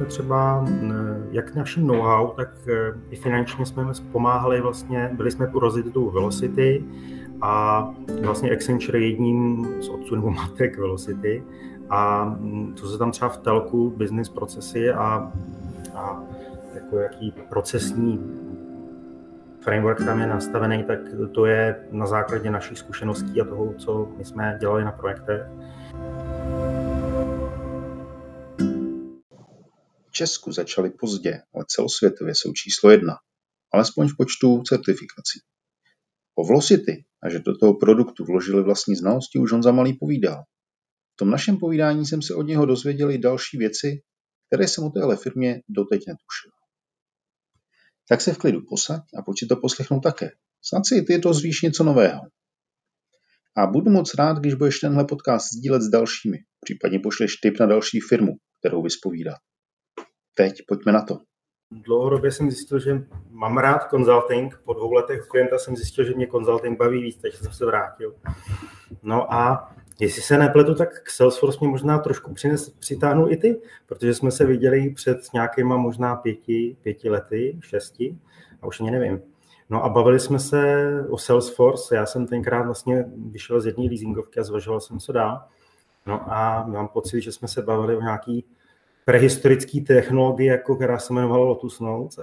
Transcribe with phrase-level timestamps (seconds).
[0.00, 0.64] jsme třeba
[1.30, 2.48] jak naším know-how, tak
[3.10, 6.84] i finančně jsme pomáhali vlastně, byli jsme u rozjetou Velocity
[7.40, 7.84] a
[8.22, 11.44] vlastně Accenture jedním z otců nebo matek Velocity
[11.90, 12.34] a
[12.80, 15.32] to se tam třeba v telku, business procesy a,
[15.94, 16.22] a
[16.74, 18.20] jako jaký procesní
[19.60, 20.98] framework tam je nastavený, tak
[21.32, 25.42] to je na základě našich zkušeností a toho, co my jsme dělali na projektech.
[30.20, 33.14] Česku začali pozdě, ale celosvětově jsou číslo jedna,
[33.72, 35.40] alespoň v počtu certifikací.
[36.34, 40.42] O Velocity a že do toho produktu vložili vlastní znalosti už on za malý povídal.
[41.12, 44.02] V tom našem povídání jsem se od něho dozvěděl i další věci,
[44.46, 46.50] které jsem o téhle firmě doteď netušil.
[48.08, 50.30] Tak se v klidu posaď a si to poslechnout také.
[50.62, 52.20] Snad si i ty dozvíš něco nového.
[53.56, 57.66] A budu moc rád, když budeš tenhle podcast sdílet s dalšími, případně pošleš tip na
[57.66, 59.38] další firmu, kterou vyspovídat.
[60.34, 61.18] Teď pojďme na to.
[61.72, 64.60] Dlouhodobě jsem zjistil, že mám rád consulting.
[64.64, 68.14] Po dvou letech klienta jsem zjistil, že mě consulting baví víc, takže jsem se vrátil.
[69.02, 73.60] No a jestli se nepletu, tak k Salesforce mě možná trošku přines, přitáhnu i ty,
[73.86, 78.18] protože jsme se viděli před nějakýma možná pěti, pěti lety, šesti,
[78.62, 79.22] a už ani nevím.
[79.70, 84.40] No a bavili jsme se o Salesforce, já jsem tenkrát vlastně vyšel z jedné leasingovky
[84.40, 85.42] a zvažoval jsem, co dál.
[86.06, 88.44] No a mám pocit, že jsme se bavili o nějaký
[89.10, 92.18] prehistorické technologie, jako která se jmenovala Lotus Notes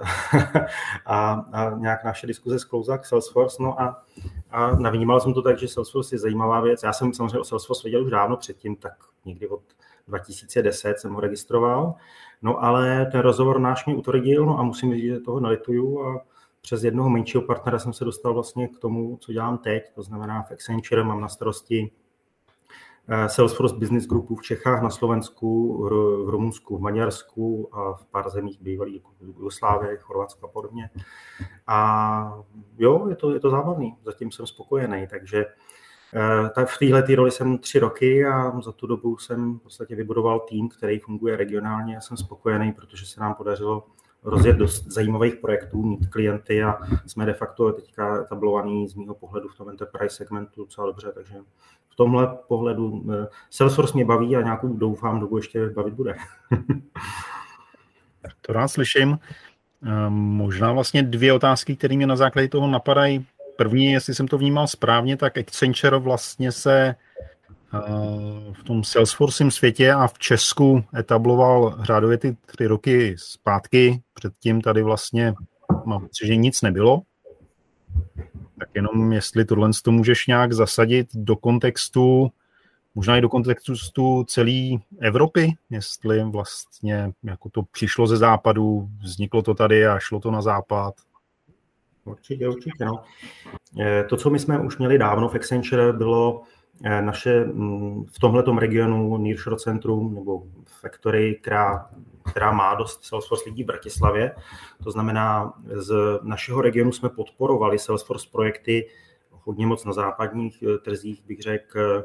[1.06, 4.02] a, a nějak naše diskuze sklouzla k Salesforce, no a,
[4.50, 6.82] a navnímal jsem to tak, že Salesforce je zajímavá věc.
[6.82, 8.92] Já jsem samozřejmě o Salesforce věděl už dávno předtím, tak
[9.24, 9.60] někdy od
[10.08, 11.94] 2010 jsem ho registroval,
[12.42, 16.24] no ale ten rozhovor náš mě utvrdil, no a musím říct, že toho nelituju a
[16.60, 20.42] přes jednoho menšího partnera jsem se dostal vlastně k tomu, co dělám teď, to znamená
[20.42, 21.90] v Accenture mám na starosti
[23.26, 25.82] Salesforce Business Groupu v Čechách, na Slovensku,
[26.26, 30.90] v Rumunsku, v Maďarsku a v pár zemích bývalých jako Jugoslávie, Chorvatsko a podobně.
[31.66, 32.38] A
[32.78, 35.46] jo, je to, je to zábavný, zatím jsem spokojený, takže
[36.14, 39.94] eh, tak v téhle roli jsem tři roky a za tu dobu jsem v podstatě
[39.94, 43.86] vybudoval tým, který funguje regionálně a jsem spokojený, protože se nám podařilo
[44.22, 49.48] rozjet dost zajímavých projektů, mít klienty a jsme de facto teďka etablovaný z mého pohledu
[49.48, 51.34] v tom enterprise segmentu docela dobře, takže
[51.98, 56.14] tomhle pohledu eh, Salesforce mě baví a nějakou doufám dobu ještě bavit bude.
[58.40, 59.18] to rád slyším.
[59.86, 63.26] Eh, možná vlastně dvě otázky, které mě na základě toho napadají.
[63.56, 66.94] První, jestli jsem to vnímal správně, tak Accenture vlastně se
[68.52, 74.02] v tom Salesforcem světě a v Česku etabloval řádově ty tři roky zpátky.
[74.14, 75.34] Předtím tady vlastně
[75.84, 77.02] mám pocit, že nic nebylo.
[78.58, 82.32] Tak jenom jestli tohle to můžeš nějak zasadit do kontextu,
[82.94, 84.70] možná i do kontextu celé
[85.00, 90.42] Evropy, jestli vlastně jako to přišlo ze západu, vzniklo to tady a šlo to na
[90.42, 90.94] západ.
[92.04, 92.84] Určitě, určitě.
[92.84, 93.02] No.
[93.80, 96.42] Eh, to, co my jsme už měli dávno v Accenture, bylo
[96.84, 100.42] Eh, naše mm, v tomhle regionu Nearshore Centrum nebo
[100.80, 101.90] Factory, která,
[102.30, 104.34] která má dost Salesforce lidí v Bratislavě.
[104.84, 108.88] To znamená, z našeho regionu jsme podporovali Salesforce projekty
[109.30, 112.04] hodně moc na západních eh, trzích, bych řekl,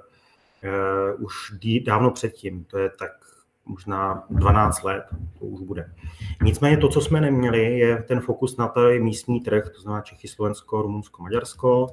[1.15, 1.53] uh, už
[1.85, 2.65] dávno předtím.
[2.65, 3.11] To je tak
[3.65, 5.03] možná 12 let,
[5.39, 5.93] to už bude.
[6.41, 10.27] Nicméně to, co jsme neměli, je ten fokus na ten místní trh, to znamená Čechy,
[10.27, 11.87] Slovensko, Rumunsko, Maďarsko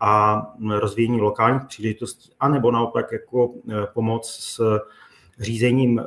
[0.00, 0.42] a
[0.78, 4.80] rozvíjení lokálních příležitostí, anebo naopak jako e, pomoc s
[5.38, 6.02] řízením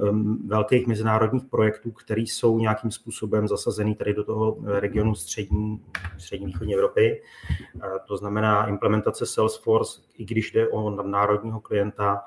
[0.48, 5.82] velkých mezinárodních projektů, které jsou nějakým způsobem zasazený tady do toho regionu střední,
[6.18, 7.12] střední východní Evropy.
[7.12, 7.22] E,
[8.08, 12.22] to znamená implementace Salesforce, i když jde o národního klienta,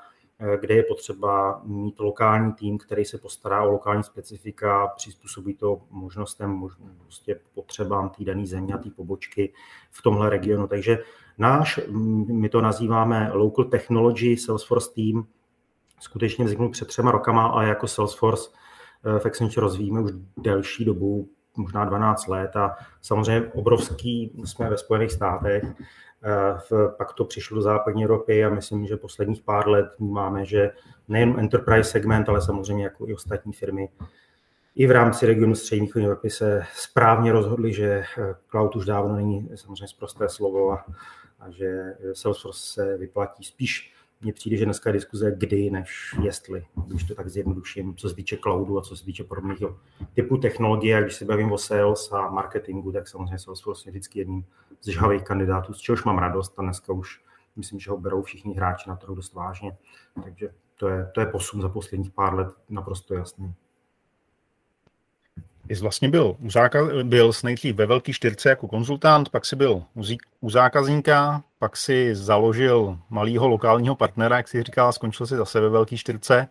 [0.45, 5.81] Eh, kde je potřeba mít lokální tým, který se postará o lokální specifika, přizpůsobí to
[5.91, 6.69] možnostem,
[7.03, 9.53] prostě potřebám té dané země a té pobočky
[9.91, 10.67] v tomhle regionu.
[10.67, 10.99] Takže
[11.39, 11.81] náš,
[12.27, 15.27] my to nazýváme Local Technology Salesforce Team,
[16.03, 18.50] skutečně vzniknul před třema rokama a jako Salesforce
[19.05, 24.79] eh, v Accenture rozvíjíme už delší dobu, možná 12 let a samozřejmě obrovský jsme ve
[24.79, 25.65] Spojených státech.
[26.71, 30.71] V, pak to přišlo do západní Evropy a myslím, že posledních pár let máme, že
[31.09, 33.88] nejen enterprise segment, ale samozřejmě jako i ostatní firmy
[34.75, 39.49] i v rámci regionu střední Evropy se správně rozhodli, že eh, cloud už dávno není
[39.55, 40.85] samozřejmě zprosté slovo a,
[41.41, 43.92] a že Salesforce se vyplatí spíš
[44.23, 48.15] mně přijde, že dneska je diskuze kdy, než jestli, když to tak zjednoduším, co se
[48.15, 49.59] týče cloudu a co se týče podobných
[50.15, 50.97] typů technologie.
[50.97, 54.45] A když se bavím o sales a marketingu, tak samozřejmě Salesforce je vždycky jedním
[54.81, 57.21] z žhavých kandidátů, z čehož mám radost a dneska už
[57.57, 59.77] myslím, že ho berou všichni hráči na trhu dost vážně.
[60.23, 63.55] Takže to je, to je posun za posledních pár let naprosto jasný.
[65.69, 69.83] Jsi vlastně byl u, zákaz, byl nejdřív ve Velký čtyřce jako konzultant, pak si byl
[70.41, 75.69] u zákazníka, pak si založil malého lokálního partnera, jak si říkal, skončil si zase ve
[75.69, 76.49] Velký čtyřce.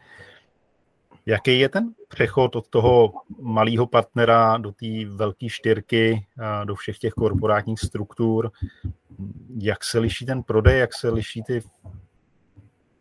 [1.25, 6.25] Jaký je ten přechod od toho malého partnera do té velké čtyřky,
[6.63, 8.51] do všech těch korporátních struktur?
[9.57, 11.61] Jak se liší ten prodej, jak se liší ty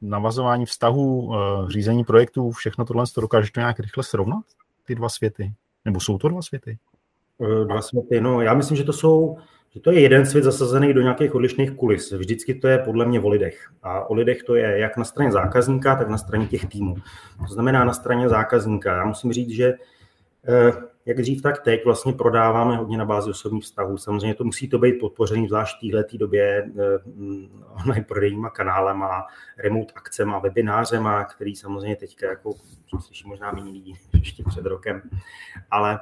[0.01, 4.45] navazování vztahů, eh, řízení projektů, všechno tohle, to dokážeš to nějak rychle srovnat,
[4.85, 5.53] ty dva světy?
[5.85, 6.79] Nebo jsou to dva světy?
[7.43, 9.39] Eh, dva světy, no já myslím, že to jsou,
[9.75, 12.13] že to je jeden svět zasazený do nějakých odlišných kulis.
[12.13, 13.71] Vždycky to je podle mě o lidech.
[13.83, 16.97] A o lidech to je jak na straně zákazníka, tak na straně těch týmů.
[17.49, 18.97] To znamená na straně zákazníka.
[18.97, 19.75] Já musím říct, že
[20.49, 20.73] eh,
[21.07, 23.99] jak dřív, tak teď vlastně prodáváme hodně na bázi osobních vztahů.
[23.99, 26.99] Samozřejmě to musí to být podpořený zvlášť v této době eh,
[27.81, 29.27] online prodejníma kanálema,
[29.59, 32.53] remote akcema, webinářema, který samozřejmě teďka jako
[33.01, 35.03] slyší možná méně lidí ještě před rokem.
[35.71, 36.01] Ale,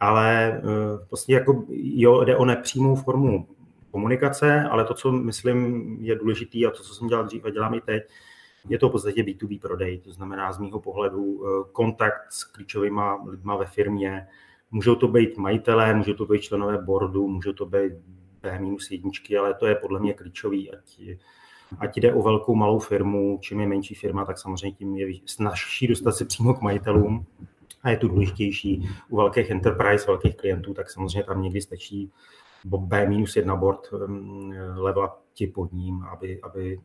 [0.00, 0.62] ale
[1.08, 3.48] prostě jako jo, jde o nepřímou formu
[3.90, 7.74] komunikace, ale to, co myslím je důležitý a to, co jsem dělal dřív a dělám
[7.74, 8.02] i teď,
[8.68, 13.00] je to v podstatě B2B prodej, to znamená z mého pohledu eh, kontakt s klíčovými
[13.26, 14.26] lidma ve firmě.
[14.70, 17.92] Můžou to být majitelé, můžou to být členové boardu, můžou to být
[18.42, 21.00] B minus jedničky, ale to je podle mě klíčový, ať,
[21.78, 25.86] ať jde o velkou, malou firmu, čím je menší firma, tak samozřejmě tím je snažší
[25.86, 27.26] dostat se přímo k majitelům
[27.86, 32.12] a je to důležitější u velkých enterprise, velkých klientů, tak samozřejmě tam někdy stačí
[32.64, 36.80] B minus jedna board um, leva ti pod ním, aby, aby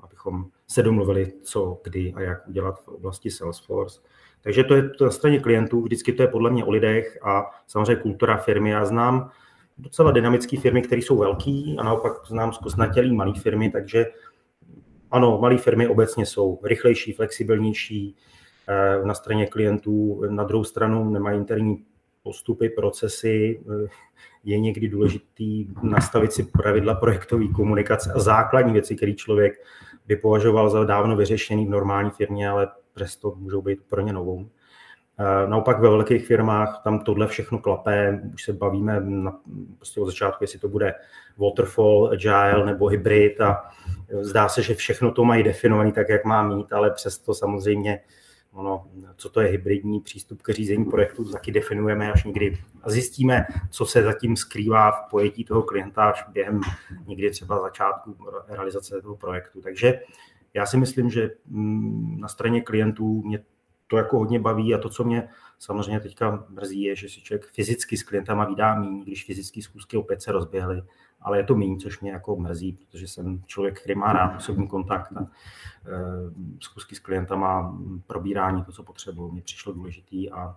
[0.00, 4.00] abychom se domluvili, co, kdy a jak udělat v oblasti Salesforce.
[4.42, 7.50] Takže to je to na straně klientů, vždycky to je podle mě o lidech a
[7.66, 8.70] samozřejmě kultura firmy.
[8.70, 9.30] Já znám
[9.78, 14.06] docela dynamické firmy, které jsou velký a naopak znám zkosnatělý malé firmy, takže
[15.10, 18.16] ano, malé firmy obecně jsou rychlejší, flexibilnější
[19.04, 21.84] na straně klientů, na druhou stranu nemají interní
[22.26, 23.88] postupy, procesy, eh,
[24.44, 29.52] je někdy důležitý nastavit si pravidla projektové komunikace a základní věci, které člověk
[30.06, 34.48] by považoval za dávno vyřešený v normální firmě, ale přesto můžou být pro ně novou.
[35.18, 39.38] Eh, naopak ve velkých firmách tam tohle všechno klapé, už se bavíme na,
[39.76, 40.94] prostě od začátku, jestli to bude
[41.38, 43.70] waterfall, agile nebo hybrid a
[44.20, 48.00] zdá se, že všechno to mají definovaný tak, jak má mít, ale přesto samozřejmě
[48.56, 48.86] ono,
[49.16, 53.86] co to je hybridní přístup k řízení projektu, taky definujeme až někdy a zjistíme, co
[53.86, 56.60] se zatím skrývá v pojetí toho klienta až během
[57.06, 58.16] někdy třeba začátku
[58.48, 59.60] realizace toho projektu.
[59.60, 60.00] Takže
[60.54, 63.44] já si myslím, že mm, na straně klientů mě
[63.86, 67.46] to jako hodně baví a to, co mě samozřejmě teďka mrzí, je, že si člověk
[67.46, 70.82] fyzicky s klientama vydá méně, když fyzické schůzky opět se rozběhly,
[71.26, 74.68] ale je to méně, což mě jako mrzí, protože jsem člověk, který má rád osobní
[74.68, 75.26] kontakt a e,
[76.60, 80.56] schůzky s klientama, probírání, to, co potřebuji, mě přišlo důležitý a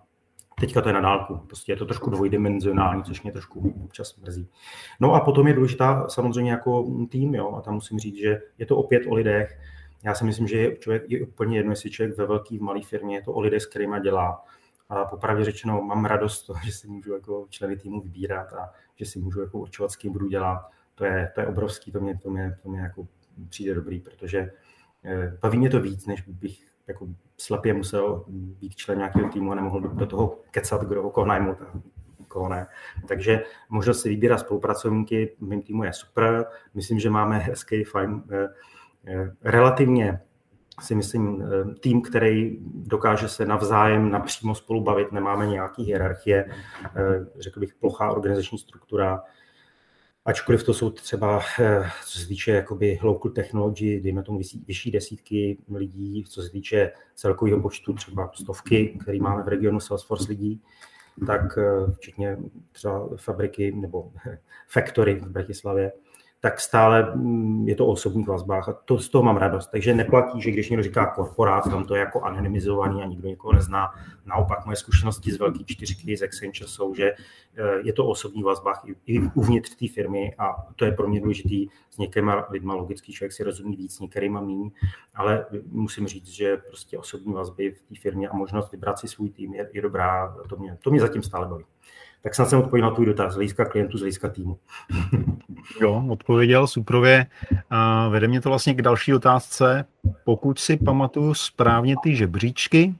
[0.60, 4.48] Teďka to je na dálku, prostě je to trošku dvojdimenzionální, což mě trošku občas mrzí.
[5.00, 8.66] No a potom je důležitá samozřejmě jako tým, jo, a tam musím říct, že je
[8.66, 9.58] to opět o lidech.
[10.02, 12.80] Já si myslím, že je, člověk, je úplně jedno, jestli člověk ve velké, v malé
[12.82, 14.44] firmě, je to o lidech, s kterými dělá.
[14.90, 19.06] A popravdě řečeno, mám radost toho, že si můžu jako členy týmu vybírat a že
[19.06, 20.70] si můžu jako určovat, s kým budu dělat.
[20.94, 23.06] To je, to je obrovský, to mě, to mě, to mě jako
[23.48, 24.52] přijde dobrý, protože
[25.04, 29.54] eh, baví mě to víc, než bych jako slepě musel být člen nějakého týmu a
[29.54, 31.66] nemohl do toho kecat, kdo ho koho najmout a
[32.28, 32.66] koho ne.
[33.08, 36.46] Takže možnost si vybírat spolupracovníky v mém týmu je super.
[36.74, 38.48] Myslím, že máme hezký, fajn, eh,
[39.06, 40.20] eh, relativně
[40.80, 41.44] si myslím,
[41.80, 46.44] tým, který dokáže se navzájem napřímo spolu bavit, nemáme nějaký hierarchie,
[47.38, 49.22] řekl bych, plochá organizační struktura,
[50.24, 55.58] ačkoliv to jsou třeba, eh, co se týče jakoby local technology, dejme tomu vyšší desítky
[55.74, 60.62] lidí, co se týče celkového počtu třeba stovky, který máme v regionu Salesforce lidí,
[61.26, 62.36] tak eh, včetně
[62.72, 64.12] třeba fabriky nebo
[64.68, 65.92] factory v Bratislavě,
[66.40, 69.66] tak stále mm, je to o osobních vazbách a to, z toho mám radost.
[69.66, 73.52] Takže neplatí, že když někdo říká korporát, tam to je jako anonymizovaný a nikdo někoho
[73.52, 73.90] nezná.
[74.26, 77.16] Naopak moje zkušenosti z velké čtyřky z Accenture jsou, že eh,
[77.82, 81.68] je to o osobních vazbách i uvnitř té firmy a to je pro mě důležitý.
[81.90, 84.70] S některýma lidma logický člověk si rozumí víc, s některýma méně,
[85.14, 89.30] ale musím říct, že prostě osobní vazby v té firmě a možnost vybrat si svůj
[89.30, 90.36] tým je, je dobrá.
[90.48, 91.64] To mě, to mě zatím stále baví.
[92.22, 94.58] Tak snad jsem odpověděl na tvůj dotaz z hlediska klientů, z hlediska týmu.
[95.80, 97.26] jo, odpověděl suprově.
[97.70, 99.84] A vede mě to vlastně k další otázce.
[100.24, 102.94] Pokud si pamatuju správně ty žebříčky,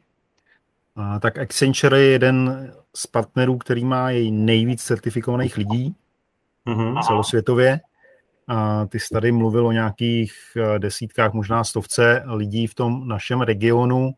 [0.97, 5.95] a tak Accenture je jeden z partnerů, který má jej nejvíc certifikovaných lidí
[6.67, 7.07] mm-hmm.
[7.07, 7.81] celosvětově.
[8.49, 10.33] A ty jsi tady mluvil o nějakých
[10.79, 14.13] desítkách, možná stovce lidí v tom našem regionu.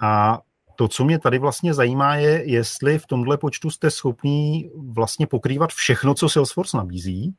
[0.00, 0.40] A
[0.82, 5.70] to, co mě tady vlastně zajímá, je, jestli v tomhle počtu jste schopní vlastně pokrývat
[5.70, 7.34] všechno, co Salesforce nabízí,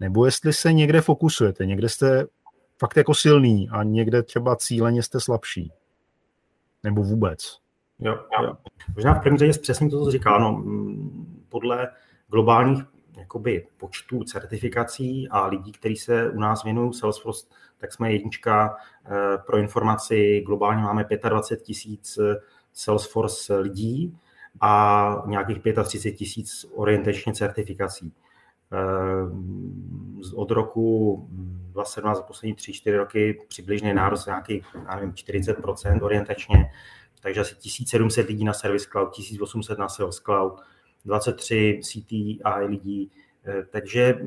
[0.00, 2.26] nebo jestli se někde fokusujete, někde jste
[2.78, 5.72] fakt jako silný a někde třeba cíleně jste slabší.
[6.82, 7.58] Nebo vůbec.
[7.98, 8.56] Jo, jo.
[8.94, 10.38] Možná v první řadě přesně to, co říká.
[10.38, 10.64] No,
[11.48, 11.88] podle
[12.28, 12.84] globálních
[13.16, 17.46] jakoby, počtů certifikací a lidí, kteří se u nás věnují Salesforce,
[17.78, 18.76] tak jsme jednička
[19.06, 20.42] eh, pro informaci.
[20.46, 22.36] Globálně máme 25 tisíc eh,
[22.76, 24.18] Salesforce lidí
[24.60, 28.12] a nějakých 35 tisíc orientačně certifikací.
[28.72, 28.76] Eh,
[30.34, 31.28] od roku
[31.72, 36.70] 2017 za poslední 3-4 roky přibližně nárůst nějaký, já nevím, 40% orientačně,
[37.20, 40.60] takže asi 1700 lidí na Service Cloud, 1800 na Sales Cloud,
[41.04, 43.10] 23 CTI lidí,
[43.46, 44.18] eh, takže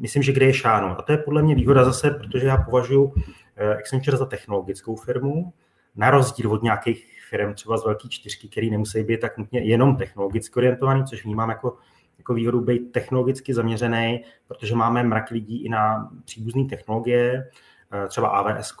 [0.00, 0.98] myslím, že kde je šáno.
[0.98, 3.14] A to je podle mě výhoda zase, protože já považuji
[3.56, 5.52] eh, Accenture za technologickou firmu,
[5.96, 9.96] na rozdíl od nějakých firm třeba z velké čtyřky, které nemusí být tak nutně jenom
[9.96, 11.76] technologicky orientovaný, což vnímám jako
[12.18, 17.50] jako výhodu být technologicky zaměřený, protože máme mrak lidí i na příbuzné technologie,
[17.92, 18.74] eh, třeba AWS,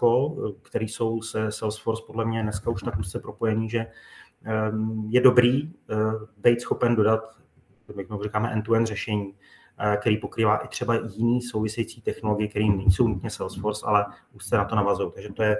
[0.62, 3.86] který jsou se Salesforce podle mě dneska už tak úzce propojení, že
[4.44, 5.94] ehm, je dobrý eh,
[6.36, 7.20] být schopen dodat,
[7.96, 9.55] jak říkáme, end-to-end řešení, eh,
[10.00, 14.64] který pokrývá i třeba jiný související technologie, které nejsou nutně Salesforce, ale už se na
[14.64, 15.12] to navazují.
[15.14, 15.56] Takže to je,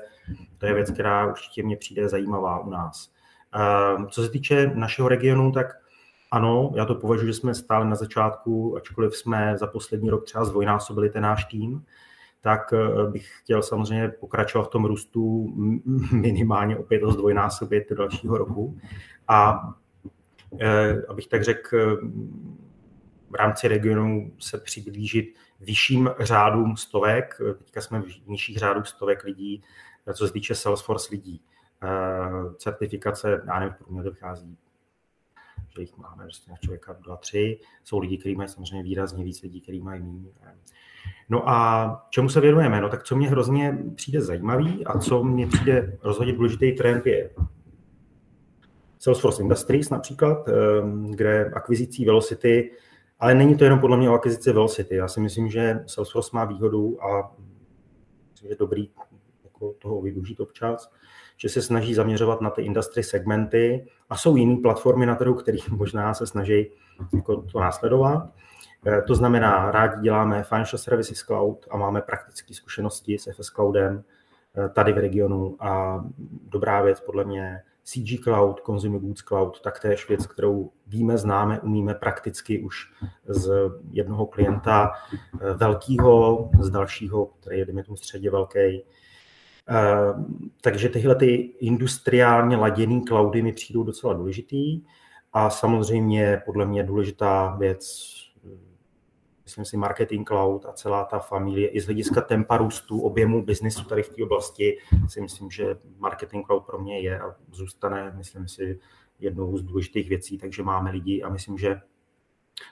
[0.58, 3.11] to je věc, která určitě mě přijde zajímavá u nás.
[3.52, 5.66] Ehm, co se týče našeho regionu, tak
[6.30, 10.44] ano, já to považuji, že jsme stále na začátku, ačkoliv jsme za poslední rok třeba
[10.44, 11.85] zdvojnásobili ten náš tým,
[12.40, 15.52] tak eh, bych chtěl samozřejmě pokračovat v tom růstu
[16.12, 18.78] minimálně opět o zdvojnásobit do dalšího roku.
[19.28, 19.68] A
[20.61, 21.99] eh, abych tak řekl,
[23.30, 29.62] v rámci regionu se přiblížit vyšším řádům stovek, teďka jsme v nižších řádů stovek lidí,
[30.14, 31.40] co se týče Salesforce lidí.
[31.83, 34.59] Eh, certifikace, já nevím, v průměru vychází
[35.76, 37.59] že jich máme prostě na člověka dva, tři.
[37.85, 40.30] Jsou lidi, kteří mají samozřejmě výrazně víc lidí, kteří mají méně.
[41.28, 42.80] No a čemu se věnujeme?
[42.80, 47.30] No tak co mě hrozně přijde zajímavý a co mě přijde rozhodně důležitý trend je
[48.99, 52.71] Salesforce Industries například, ehm, kde akvizicí Velocity,
[53.20, 54.96] ale není to jenom podle mě o akvizici Velocity.
[54.96, 57.32] Já si myslím, že Salesforce má výhodu a
[58.30, 58.90] myslím, že je dobrý
[59.44, 60.92] jako toho využít občas,
[61.37, 65.58] že se snaží zaměřovat na ty industry segmenty a jsou jiné platformy na trhu, které
[65.70, 66.70] možná se snaží
[67.16, 68.28] jako to následovat.
[68.87, 74.04] Eh, to znamená, rádi děláme Financial Services Cloud a máme praktické zkušenosti s FS Cloudem
[74.56, 76.04] eh, tady v regionu a
[76.49, 81.95] dobrá věc podle mě CG Cloud, Consumer Goods Cloud, taktéž věc, kterou víme, známe, umíme
[81.95, 82.93] prakticky už
[83.28, 83.50] z
[83.90, 84.93] jednoho klienta
[85.40, 88.83] eh, velkého, z dalšího, který je, dejme tomu, středě velký,
[89.69, 94.83] Ehm, takže tyhle ty industriálně laděné cloudy mi přijdou docela důležitý
[95.33, 98.12] a samozřejmě podle mě důležitá věc,
[99.47, 103.85] myslím si, marketing cloud a celá ta familie i z hlediska tempa růstu objemu biznesu
[103.85, 108.49] tady v té oblasti si myslím, že marketing cloud pro mě je a zůstane, myslím
[108.49, 108.81] si,
[109.19, 111.81] jednou z důležitých věcí, takže máme lidi a myslím, že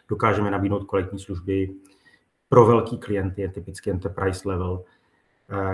[0.09, 1.75] dokážeme nabídnout kvalitní služby
[2.49, 4.85] pro velký klienty, je typicky enterprise level,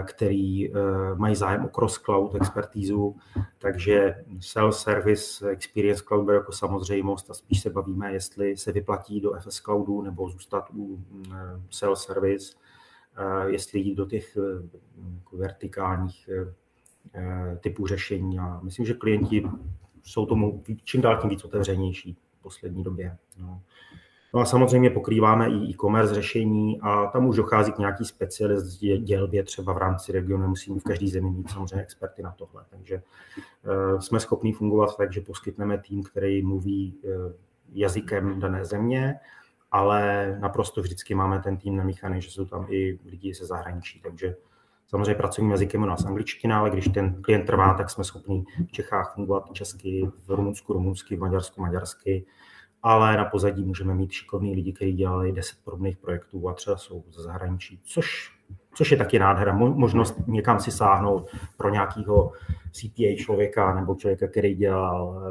[0.06, 0.72] který eh,
[1.14, 3.16] mají zájem o cross-cloud expertízu,
[3.58, 9.32] takže self-service experience cloud bude jako samozřejmost a spíš se bavíme, jestli se vyplatí do
[9.40, 11.32] FS Cloudu nebo zůstat u mm,
[11.70, 12.56] self-service,
[13.16, 14.38] eh, jestli jít do těch
[15.18, 16.28] jako vertikálních
[17.60, 18.38] typů řešení.
[18.38, 19.44] A myslím, že klienti
[20.02, 23.18] jsou tomu čím dál tím víc otevřenější v poslední době.
[23.38, 23.62] No.
[24.34, 29.42] No a samozřejmě pokrýváme i e-commerce řešení a tam už dochází k nějaký specialist dělbě
[29.42, 32.64] třeba v rámci regionu, musíme v každé zemi mít samozřejmě experty na tohle.
[32.70, 33.02] Takže
[33.92, 37.32] uh, jsme schopni fungovat tak, že poskytneme tým, který mluví uh,
[37.72, 39.14] jazykem dané země,
[39.70, 44.36] ale naprosto vždycky máme ten tým namíchaný, že jsou tam i lidi ze zahraničí, takže
[44.86, 48.72] samozřejmě pracovním jazykem u nás angličtina, ale když ten klient trvá, tak jsme schopni v
[48.72, 52.26] Čechách fungovat česky, v Rumunsku rumunsky, v Maďarsku maďarsky,
[52.82, 57.04] ale na pozadí můžeme mít šikovní lidi, kteří dělali 10 podobných projektů a třeba jsou
[57.10, 58.32] ze zahraničí, což,
[58.74, 62.32] což je taky nádhera, možnost někam si sáhnout pro nějakého
[62.72, 65.22] CPA člověka nebo člověka, který dělal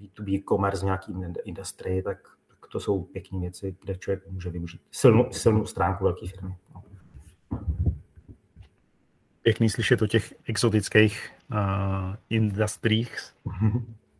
[0.00, 4.50] B2B eh, commerce v nějaký industrii, tak, tak to jsou pěkné věci, kde člověk může
[4.50, 6.56] využít silnou, silnou stránku velké firmy.
[6.74, 6.82] No.
[9.42, 11.56] Pěkný slyšet o těch exotických uh,
[12.30, 13.16] industriích.
[13.44, 13.54] Uh,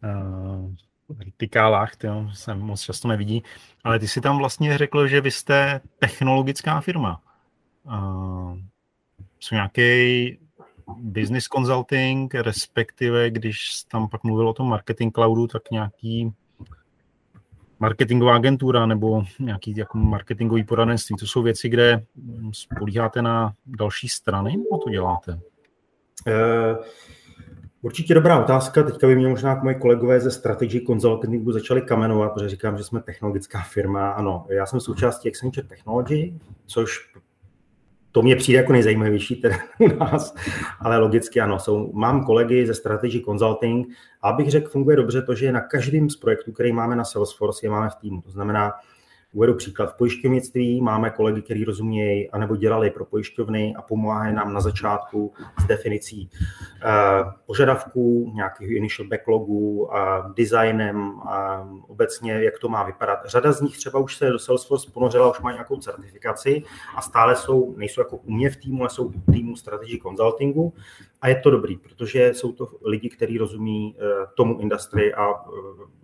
[1.14, 3.43] vertikálách, to se moc často nevidí,
[3.85, 7.21] ale ty si tam vlastně řekl, že vy jste technologická firma.
[7.85, 8.59] Uh,
[9.40, 10.38] jsou nějaký
[10.97, 16.33] business consulting, respektive když tam pak mluvil o tom marketing cloudu, tak nějaký
[17.79, 21.17] marketingová agentura nebo nějaký jako marketingový poradenství.
[21.17, 22.05] To jsou věci, kde
[22.52, 25.40] spolíháte na další strany, nebo to děláte?
[26.26, 26.85] Uh...
[27.82, 28.82] Určitě dobrá otázka.
[28.82, 33.00] Teďka by mě možná moje kolegové ze Strategy Consultingu začali kamenovat, protože říkám, že jsme
[33.02, 34.10] technologická firma.
[34.10, 36.34] Ano, já jsem součástí Accenture Technology,
[36.66, 37.10] což
[38.12, 40.34] to mě přijde jako nejzajímavější teda u nás,
[40.80, 43.88] ale logicky ano, jsou, mám kolegy ze Strategy Consulting
[44.22, 47.66] a abych řekl, funguje dobře to, že na každém z projektů, který máme na Salesforce,
[47.66, 48.20] je máme v týmu.
[48.20, 48.72] To znamená,
[49.32, 49.92] Uvedu příklad.
[49.92, 55.32] V pojišťovnictví máme kolegy, kteří rozumějí, anebo dělali pro pojišťovny a pomáhají nám na začátku
[55.62, 63.18] s definicí uh, požadavků, nějakých initial backlogů, a designem, a obecně, jak to má vypadat.
[63.25, 66.62] Řada z nich třeba už se do Salesforce ponořila, už má nějakou certifikaci
[66.96, 70.72] a stále jsou, nejsou jako u mě v týmu, ale jsou v týmu strategy consultingu.
[71.21, 75.55] A je to dobrý, protože jsou to lidi, kteří rozumí uh, tomu industry a uh,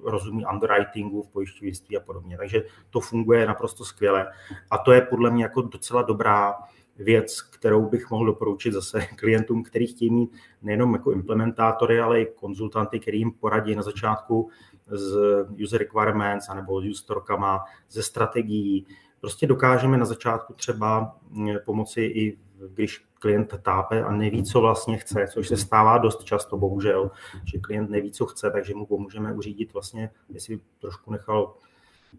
[0.05, 2.37] rozumí underwritingu v pojišťovnictví a podobně.
[2.39, 4.33] Takže to funguje naprosto skvěle.
[4.71, 6.55] A to je podle mě jako docela dobrá
[6.99, 10.31] věc, kterou bych mohl doporučit zase klientům, kteří chtějí mít
[10.63, 14.51] nejenom jako implementátory, ale i konzultanty, který jim poradí na začátku
[14.91, 15.17] z
[15.65, 18.87] user requirements anebo s storkama, ze strategií.
[19.21, 21.17] Prostě dokážeme na začátku třeba
[21.65, 26.57] pomoci i když klient tápe a neví, co vlastně chce, což se stává dost často,
[26.57, 27.11] bohužel,
[27.45, 31.55] že klient neví, co chce, takže mu pomůžeme uřídit vlastně, jestli trošku nechal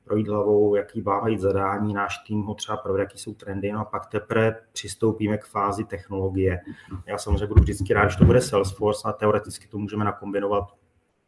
[0.04, 3.80] projít hlavou, jaký má jít zadání, náš tým ho třeba provede, jaký jsou trendy, no
[3.80, 6.62] a pak teprve přistoupíme k fázi technologie.
[7.06, 10.74] Já samozřejmě budu vždycky rád, že to bude Salesforce a teoreticky to můžeme nakombinovat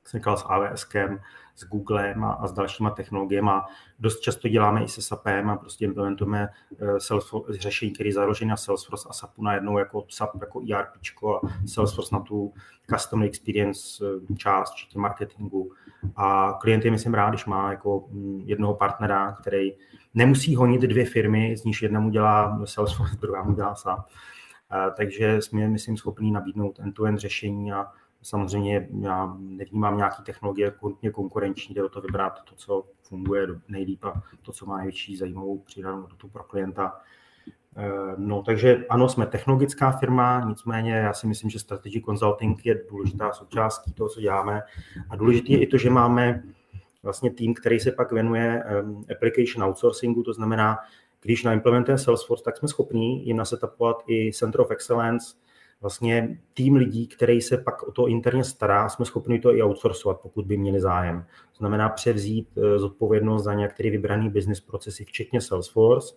[0.09, 1.19] jsem říkal, s AWSkem,
[1.59, 3.51] s Googlem a, a s dalšíma technologiemi.
[3.99, 6.49] Dost často děláme i se SAPem a prostě implementujeme
[6.79, 10.89] eh, Salesforce, řešení, které je založené na Salesforce a SAPu najednou jako SAP, jako ERP
[11.35, 12.53] a Salesforce na tu
[12.93, 15.71] custom experience eh, část, včetně marketingu.
[16.15, 19.73] A klient je, myslím, rád, když má jako mm, jednoho partnera, který
[20.13, 23.99] nemusí honit dvě firmy, z níž jedna mu dělá Salesforce, druhá mu dělá SAP.
[24.71, 27.85] Eh, takže jsme, myslím, schopni nabídnout end-to-end řešení a
[28.21, 34.03] Samozřejmě já nevnímám nějaký technologie jako konkurenční, jde o to vybrat to, co funguje nejlíp
[34.03, 37.01] a to, co má největší zajímavou přidanou hodnotu pro klienta.
[37.77, 42.83] Eh, no, takže ano, jsme technologická firma, nicméně já si myslím, že strategy consulting je
[42.89, 44.61] důležitá součástí toho, co děláme.
[45.09, 46.43] A důležité je i to, že máme
[47.03, 48.63] vlastně tým, který se pak věnuje
[49.15, 50.77] application outsourcingu, to znamená,
[51.21, 55.35] když naimplementujeme Salesforce, tak jsme schopni jim nasetapovat i Center of Excellence,
[55.81, 60.19] vlastně tým lidí, který se pak o to interně stará, jsme schopni to i outsourcovat,
[60.21, 61.25] pokud by měli zájem.
[61.51, 66.15] To znamená převzít eh, zodpovědnost za některý vybraný business procesy, včetně Salesforce,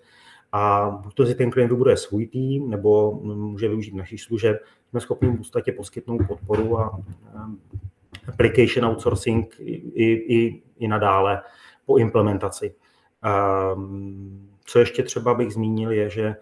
[0.53, 5.01] a buď to si ten klient vybuduje svůj tým, nebo může využít našich služeb, jsme
[5.01, 7.01] schopni v podstatě poskytnout podporu a
[7.35, 7.73] eh,
[8.29, 11.43] application outsourcing i, i, i nadále
[11.87, 12.75] po implementaci.
[13.23, 16.37] Ehm, co ještě třeba bych zmínil, je, že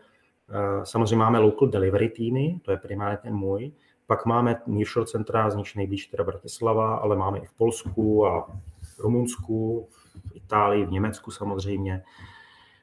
[0.85, 3.73] samozřejmě máme local delivery týmy, to je primárně ten můj.
[4.07, 8.41] Pak máme nearshore centra, z nich nejblíž teda Bratislava, ale máme i v Polsku a
[8.83, 12.03] v Rumunsku, v Itálii, v Německu samozřejmě.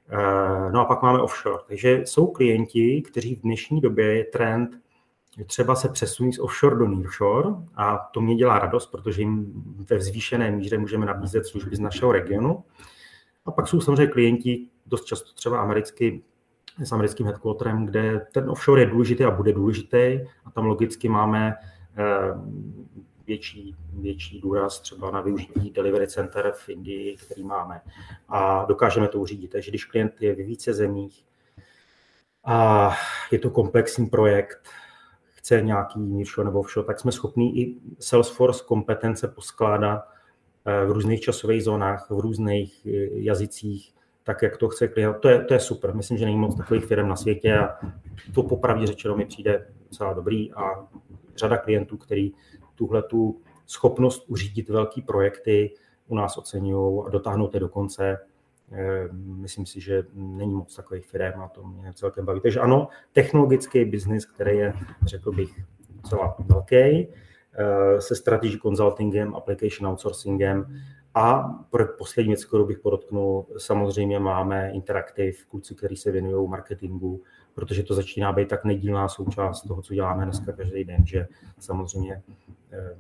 [0.10, 1.64] Eh, no a pak máme offshore.
[1.68, 4.70] Takže jsou klienti, kteří v dnešní době je trend
[5.46, 9.54] třeba se přesuní z offshore do nearshore a to mě dělá radost, protože jim
[9.90, 12.64] ve zvýšené míře můžeme nabízet služby z našeho regionu.
[13.46, 16.24] A pak jsou samozřejmě klienti, dost často třeba americky
[16.84, 21.56] s americkým headquarterem, kde ten offshore je důležitý a bude důležitý a tam logicky máme
[21.98, 22.04] eh,
[23.28, 27.82] větší, větší důraz třeba na využití delivery center v Indii, který máme
[28.30, 29.52] a dokážeme to uřídit.
[29.52, 31.26] Takže když klient je ve více zemích
[32.44, 32.92] a
[33.32, 34.70] je to komplexní projekt,
[35.34, 40.02] chce nějaký nearshore nebo offshore, tak jsme schopni i Salesforce kompetence poskládat
[40.66, 43.94] eh, v různých časových zónách, v různých eh, jazycích,
[44.28, 45.20] tak, jak to chce klient.
[45.20, 45.96] To je, to je super.
[45.96, 47.78] Myslím, že není moc takových firm na světě a
[48.34, 50.88] to popravdě řečeno mi přijde docela dobrý a
[51.36, 52.32] řada klientů, který
[52.76, 55.74] tuhle tu schopnost uřídit velký projekty
[56.08, 58.18] u nás oceňují a dotáhnout je do konce.
[58.72, 62.42] Eh, myslím si, že není moc takových firm a to mě celkem baví.
[62.42, 64.74] Takže ano, technologický biznis, který je,
[65.06, 65.60] řekl bych,
[65.90, 70.80] docela velký, eh, se strategy consultingem, application outsourcingem,
[71.18, 77.24] a pro poslední věc, kterou bych podotknul, samozřejmě máme interaktiv, kluci, kteří se věnují marketingu,
[77.54, 81.28] protože to začíná být tak nedílná součást toho, co děláme dneska každý den, že
[81.60, 82.24] samozřejmě
[82.72, 82.98] eh,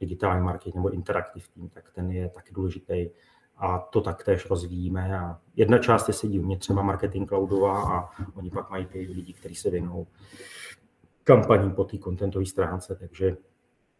[0.00, 3.10] digitální marketing nebo interaktiv tým, tak ten je taky důležitý
[3.56, 5.18] a to taktéž rozvíjíme.
[5.18, 8.98] A jedna část je sedí u mě třeba marketing cloudová a oni pak mají ty
[8.98, 10.06] lidi, kteří se věnují
[11.24, 13.36] kampaní po té contentové stránce, takže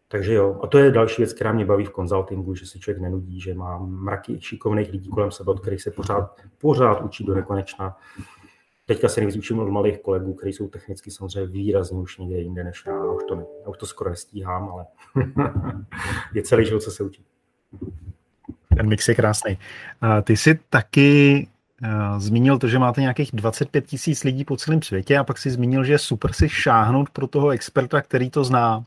[0.07, 3.01] takže jo, a to je další věc, která mě baví v konzultingu, že se člověk
[3.01, 7.35] nenudí, že má mraky šikovných lidí kolem sebe, od kterých se pořád, pořád učí do
[7.35, 7.97] nekonečna.
[8.85, 12.63] Teďka se nejvíc učím od malých kolegů, kteří jsou technicky samozřejmě výrazně už někde jinde
[12.63, 13.05] než já.
[13.05, 14.85] Už to, ne, já už to skoro nestíhám, ale
[16.33, 17.23] je celý život, co se učí.
[18.77, 19.57] Ten mix je krásný.
[20.23, 21.47] Ty jsi taky
[22.17, 25.83] zmínil to, že máte nějakých 25 tisíc lidí po celém světě a pak si zmínil,
[25.83, 28.85] že je super si šáhnout pro toho experta, který to zná.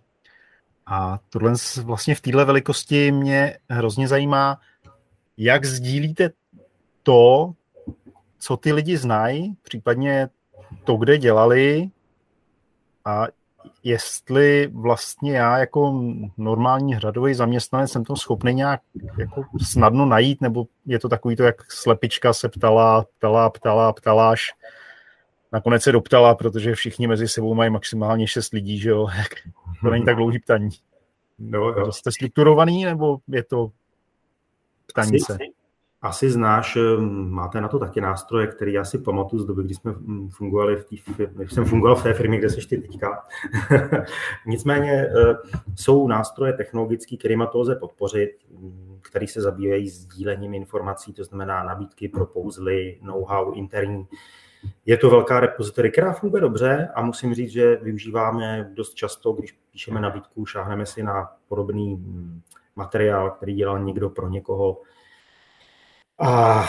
[0.91, 4.61] A tohle vlastně v této velikosti mě hrozně zajímá,
[5.37, 6.31] jak sdílíte
[7.03, 7.53] to,
[8.39, 10.29] co ty lidi znají, případně
[10.85, 11.91] to, kde dělali
[13.05, 13.27] a
[13.85, 16.03] jestli vlastně já jako
[16.37, 18.81] normální hradový zaměstnanec jsem to schopný nějak
[19.19, 24.47] jako snadno najít, nebo je to takový to, jak slepička se ptala, ptala, ptala, ptaláš,
[25.53, 29.07] nakonec se doptala, protože všichni mezi sebou mají maximálně šest lidí, že jo,
[29.83, 30.69] to není tak dlouhý ptaní.
[31.39, 31.93] No, jo.
[31.93, 33.71] Jste strukturovaný, nebo je to
[34.87, 35.39] ptaní se?
[36.03, 39.75] Asi znáš, eh, máte na to taky nástroje, které já si pamatuju z doby, kdy
[39.75, 43.25] jsme mm, fungovali v té když jsem fungoval v té firmě, kde jsi ty teďka.
[44.47, 45.37] Nicméně eh,
[45.75, 51.63] jsou nástroje technologické, kterými to lze podpořit, mm, které se zabývají sdílením informací, to znamená
[51.65, 54.07] nabídky, propouzly, know-how interní.
[54.87, 59.53] Je to velká repozitory, která funguje dobře a musím říct, že využíváme dost často, když
[59.73, 62.41] píšeme nabídku, šáhneme si na podobný mm,
[62.77, 64.81] materiál, který dělal někdo pro někoho,
[66.21, 66.65] a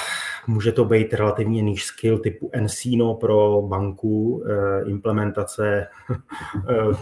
[0.47, 5.88] může to být relativně níž skill typu Encino pro banku, eh, implementace
[6.69, 6.97] eh,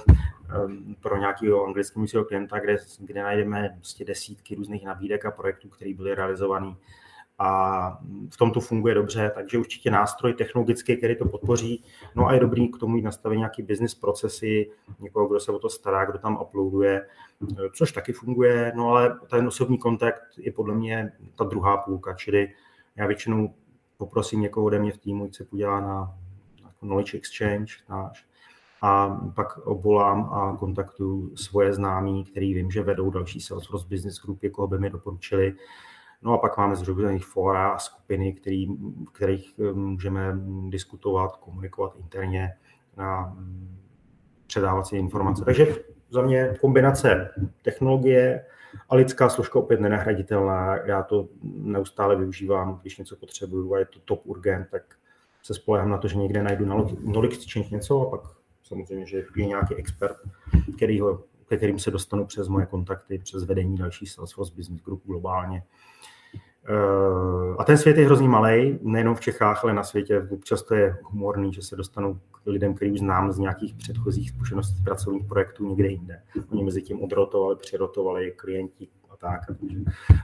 [1.02, 6.16] pro nějakého anglického klienta, kde, kde najdeme prostě desítky různých nabídek a projektů, které byly
[6.16, 6.76] realizovány
[7.40, 11.84] a v tom to funguje dobře, takže určitě nástroj technologický, který to podpoří.
[12.16, 15.60] No a je dobrý k tomu jít nastavit nějaký business procesy, někoho, kdo se o
[15.60, 17.08] to stará, kdo tam uploaduje,
[17.74, 22.54] což taky funguje, no ale ten osobní kontakt je podle mě ta druhá půlka, čili
[22.96, 23.54] já většinou
[23.98, 26.14] poprosím někoho ode mě v týmu, se podívá na
[26.64, 28.26] jako knowledge exchange náš,
[28.82, 34.40] a pak obolám a kontaktuju svoje známí, který vím, že vedou další Salesforce Business Group,
[34.52, 35.54] koho by mi doporučili
[36.22, 38.68] No a pak máme zřízených fóra a skupiny, který,
[39.14, 42.54] kterých eh, můžeme diskutovat, komunikovat interně
[42.98, 43.78] na mm,
[44.48, 45.46] předávat si informace.
[45.46, 45.76] Takže
[46.10, 47.30] za mě kombinace
[47.62, 48.46] technologie
[48.90, 50.78] a lidská složka opět nenahraditelná.
[50.78, 54.84] Já to neustále využívám, když něco potřebuju a je to top urgent, tak
[55.44, 56.76] se spolehám na to, že někde najdu na
[57.24, 58.22] Exchange něco a pak
[58.64, 60.18] samozřejmě, že je nějaký expert,
[60.76, 65.64] kterýho, ke kterým se dostanu přes moje kontakty, přes vedení další Salesforce Business Group globálně.
[66.70, 70.28] Eh, a ten svět je hrozně malý, nejenom v Čechách, ale na světě.
[70.30, 74.30] Občas to je humorný, že se dostanu k lidem, který už znám z nějakých předchozích
[74.30, 76.22] zkušeností pracovních projektů někde jinde.
[76.52, 79.46] Oni mezi tím odrotovali, přirotovali klienti a tak.
[79.46, 79.80] Takže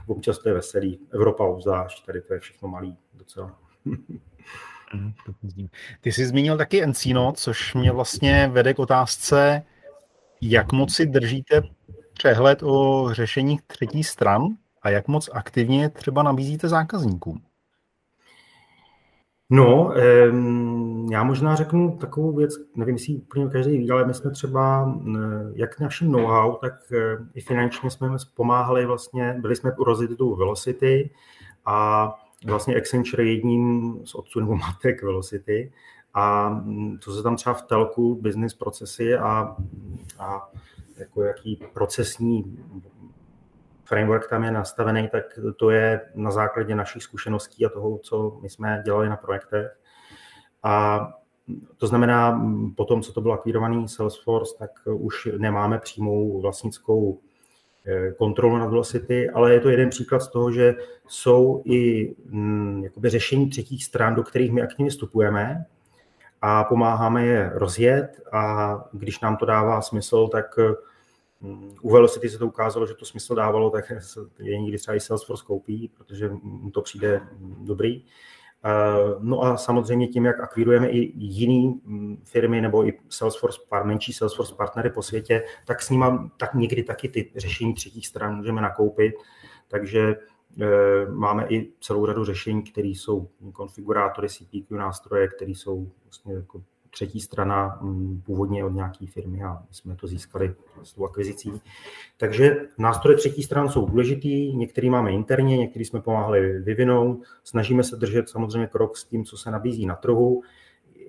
[0.06, 1.00] občas to je veselý.
[1.10, 3.58] Evropa obzvlášť, tady to je všechno malý docela.
[3.84, 5.12] Mhm,
[6.00, 9.62] Ty jsi zmínil taky Encino, což mě vlastně vede k otázce,
[10.50, 11.62] jak moc si držíte
[12.12, 14.42] přehled o řešeních třetí stran,
[14.82, 17.42] a jak moc aktivně třeba nabízíte zákazníkům?
[19.50, 19.94] No,
[21.10, 24.94] já možná řeknu takovou věc, nevím, jestli úplně každý ví, ale my jsme třeba
[25.54, 31.10] jak naším know-how, tak eh, i finančně jsme pomáhali vlastně, byli jsme u rozjetou Velocity
[31.64, 32.08] a
[32.46, 35.72] vlastně Accenture jedním z otců nebo matek Velocity
[36.14, 39.56] a mm, to se tam třeba v telku, business procesy a,
[40.18, 40.50] a
[40.96, 42.58] jako jaký procesní
[43.84, 48.50] framework tam je nastavený, tak to je na základě našich zkušeností a toho, co my
[48.50, 49.78] jsme dělali na projektech.
[50.62, 51.08] A
[51.76, 52.42] to znamená,
[52.76, 57.20] po tom, co to bylo akvírovaný Salesforce, tak už nemáme přímou vlastnickou
[57.86, 60.74] eh, kontrolu nad Velocity, ale je to jeden příklad z toho, že
[61.06, 65.66] jsou i mm, jakoby řešení třetích stran, do kterých my aktivně vstupujeme
[66.46, 70.58] a pomáháme je rozjet a když nám to dává smysl, tak
[71.82, 73.92] u Velocity se to ukázalo, že to smysl dávalo, tak
[74.38, 78.04] je někdy třeba i Salesforce koupí, protože mu to přijde dobrý.
[79.18, 81.74] No a samozřejmě tím, jak akvírujeme i jiné
[82.24, 86.04] firmy nebo i Salesforce, menší Salesforce partnery po světě, tak s nimi
[86.36, 89.14] tak někdy taky ty řešení třetích stran můžeme nakoupit.
[89.68, 90.16] Takže
[91.10, 96.62] máme i celou řadu řešení, které jsou konfigurátory CPQ nástroje, které jsou vlastně jako
[96.94, 101.62] třetí strana mm, původně od nějaké firmy a jsme to získali s tou akvizicí.
[102.16, 107.22] Takže nástroje třetí stran jsou důležitý, některý máme interně, některý jsme pomáhali vyvinout.
[107.44, 110.42] Snažíme se držet samozřejmě krok s tím, co se nabízí na trhu.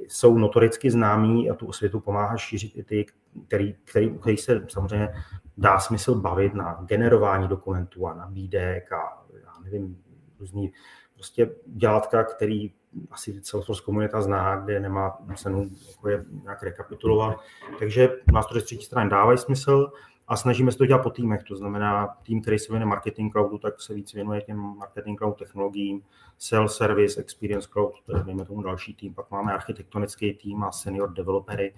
[0.08, 3.06] jsou notoricky známí a tu osvětu pomáhá šířit i ty,
[3.48, 5.10] který, který, který se samozřejmě
[5.58, 10.04] dá smysl bavit na generování dokumentů a nabídek a já nevím,
[10.40, 10.74] různý
[11.14, 12.74] prostě dělátka, který
[13.12, 17.38] asi Salesforce komunita zná, kde nemá cenu jako je nějak rekapitulovat.
[17.80, 19.92] Takže nástroje z třetí strany dávají smysl
[20.28, 21.44] a snažíme se to dělat po týmech.
[21.44, 25.40] To znamená, tým, který se věnuje marketing cloudu, tak se víc věnuje těm marketing cloud
[25.40, 26.02] technologiím,
[26.38, 29.14] sales service, experience cloud, to je dejme tomu další tým.
[29.14, 31.74] Pak máme architektonický tým a senior developery,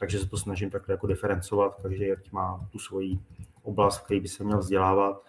[0.00, 3.18] takže se to snažím takhle jako diferencovat, takže má tu svoji
[3.62, 5.24] oblast, který by se měl vzdělávat.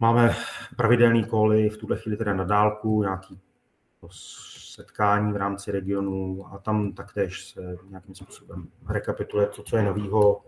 [0.00, 0.36] Máme
[0.76, 3.40] pravidelný koly, v tuhle chvíli teda na dálku, nějaký
[4.10, 10.42] setkání v rámci regionu a tam taktéž se nějakým způsobem rekapituluje to, co je novýho.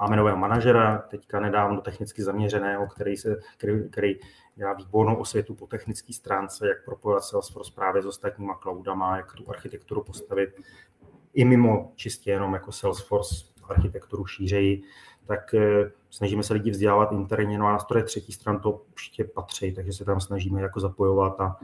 [0.00, 4.14] Máme nového manažera, teďka nedávno technicky zaměřeného, který, se, který, který
[4.54, 9.50] dělá výbornou osvětu po technické stránce, jak propojovat Salesforce právě s ostatníma cloudama, jak tu
[9.50, 10.60] architekturu postavit
[11.34, 13.34] i mimo čistě jenom jako Salesforce
[13.68, 14.82] architekturu šířeji,
[15.26, 19.72] tak eh, snažíme se lidi vzdělávat interně, no a nástroje třetí stran to určitě patří,
[19.72, 21.56] takže se tam snažíme jako zapojovat a,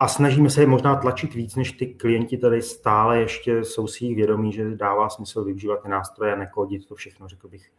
[0.00, 4.04] a snažíme se je možná tlačit víc, než ty klienti tady stále ještě jsou si
[4.04, 7.70] jich vědomí, že dává smysl využívat ty nástroje a nekodit to všechno, řekl bych,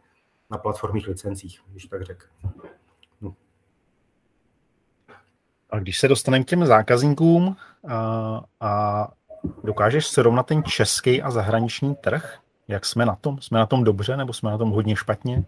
[0.50, 2.26] na platformních licencích, když tak řekl.
[3.20, 3.34] No.
[5.70, 7.56] A když se dostaneme k těm zákazníkům
[7.88, 9.08] a, a
[9.64, 13.38] dokážeš srovnat ten český a zahraniční trh, jak jsme na tom?
[13.40, 15.44] Jsme na tom dobře nebo jsme na tom hodně špatně?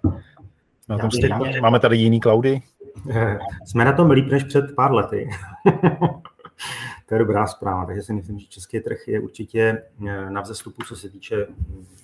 [0.84, 1.60] Jsme na tom stejně?
[1.60, 2.62] Máme tady jiný cloudy?
[3.66, 5.30] Jsme na tom líp než před pár lety.
[7.06, 10.82] to je dobrá zpráva, takže si myslím, že český trh je určitě eh, na vzestupu,
[10.82, 11.46] co se týče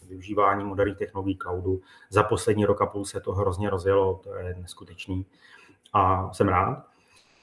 [0.09, 1.81] využívání moderních technologií cloudu.
[2.11, 5.27] Za poslední rok a půl se to hrozně rozjelo, to je neskutečný
[5.93, 6.85] a jsem rád.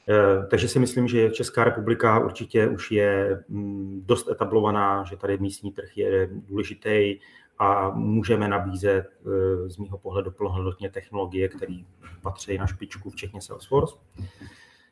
[0.09, 5.37] Eh, takže si myslím, že Česká republika určitě už je hm, dost etablovaná, že tady
[5.37, 7.19] místní trh je důležitý
[7.59, 11.77] a můžeme nabízet eh, z mého pohledu plnohodnotně technologie, které
[12.21, 13.95] patří na špičku, včetně Salesforce.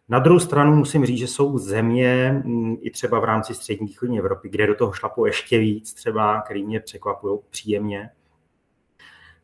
[0.09, 4.19] Na druhou stranu musím říct, že jsou země, mm, i třeba v rámci střední východní
[4.19, 8.09] Evropy, kde do toho šlapu ještě víc, třeba, který mě překvapují příjemně.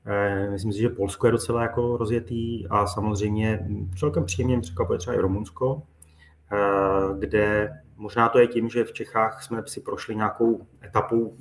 [0.05, 5.15] Eh, myslím si, že Polsko je docela jako rozjetý a samozřejmě celkem příjemně překvapuje třeba
[5.15, 5.81] i Rumunsko,
[6.51, 11.37] eh, kde možná to je tím, že v Čechách jsme si prošli nějakou etapou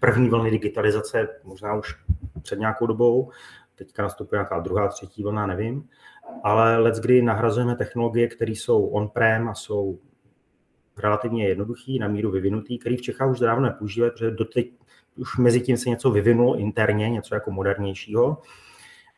[0.00, 1.96] první vlny digitalizace, možná už
[2.42, 3.30] před nějakou dobou,
[3.74, 5.88] teďka nastupuje nějaká druhá, třetí vlna, nevím,
[6.42, 9.98] ale let kdy nahrazujeme technologie, které jsou on-prem a jsou
[10.96, 14.72] relativně jednoduchý, na míru vyvinutý, který v Čechách už dávno nepoužívají, protože doteď
[15.16, 18.38] už mezi tím se něco vyvinulo interně, něco jako modernějšího,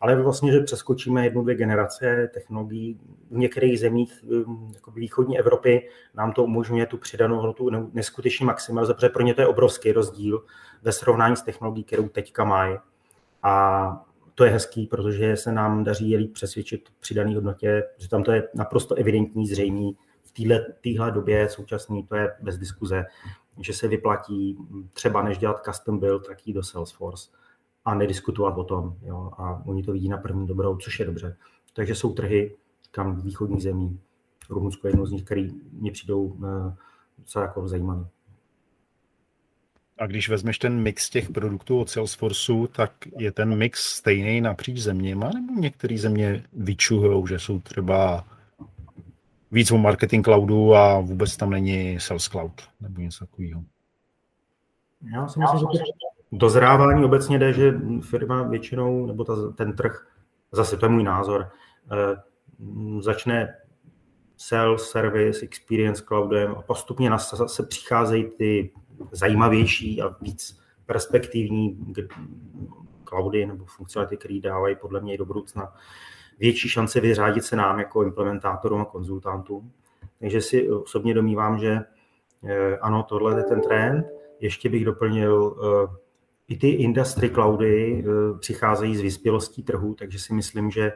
[0.01, 3.01] ale vlastně, že přeskočíme jednu, dvě generace technologií.
[3.31, 8.97] V některých zemích um, jako východní Evropy nám to umožňuje tu přidanou hodnotu neskutečně maximalizovat,
[8.97, 10.45] protože pro ně to je obrovský rozdíl
[10.83, 12.77] ve srovnání s technologií, kterou teďka mají.
[13.43, 18.33] A to je hezký, protože se nám daří líp přesvědčit přidaný hodnotě, že tam to
[18.33, 19.97] je naprosto evidentní, zřejmý.
[20.25, 20.33] V
[20.83, 23.05] téhle době současný to je bez diskuze,
[23.61, 24.59] že se vyplatí
[24.93, 27.31] třeba než dělat custom build, tak jít do Salesforce
[27.85, 28.97] a nediskutovat o tom.
[29.03, 29.31] Jo?
[29.39, 31.37] A oni to vidí na první dobrou, což je dobře.
[31.75, 32.57] Takže jsou trhy,
[32.91, 34.01] kam východní zemí,
[34.51, 36.75] Rumunsko je jedno z nich, který mě přijdou eh,
[37.19, 38.07] docela jako zajímavé.
[39.99, 44.79] A když vezmeš ten mix těch produktů od Salesforceu, tak je ten mix stejný napříč
[44.79, 48.27] zeměma, nebo některé země vyčuhou, že jsou třeba
[49.51, 53.63] víc o marketing cloudu a vůbec tam není sales cloud nebo něco takového?
[55.15, 55.79] Já si myslím, že to
[56.33, 60.07] dozrávání obecně jde, že firma většinou, nebo ta, ten trh,
[60.53, 61.51] zase to je můj názor,
[61.93, 62.17] eh,
[63.01, 63.55] začne
[64.37, 68.71] sales, service, experience cloudem a postupně na se přicházejí ty
[69.13, 71.95] zajímavější a víc perspektivní
[73.05, 75.73] cloudy nebo funkcionality, které dávají podle mě i do budoucna
[76.39, 79.73] větší šance vyřádit se nám jako implementátorům a konzultantům.
[80.21, 81.81] Takže si osobně domývám, že
[82.45, 84.07] eh, ano, tohle je ten trend.
[84.41, 85.97] Ještě bych doplnil, eh,
[86.49, 90.93] i ty industry cloudy eh, přicházejí z vyspělostí trhu, takže si myslím, že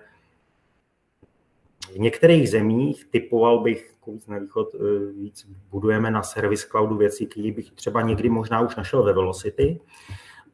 [1.92, 4.68] v některých zemích typoval bych jako víc na východ,
[5.16, 9.80] víc budujeme na service cloudu věci, které bych třeba někdy možná už našel ve Velocity.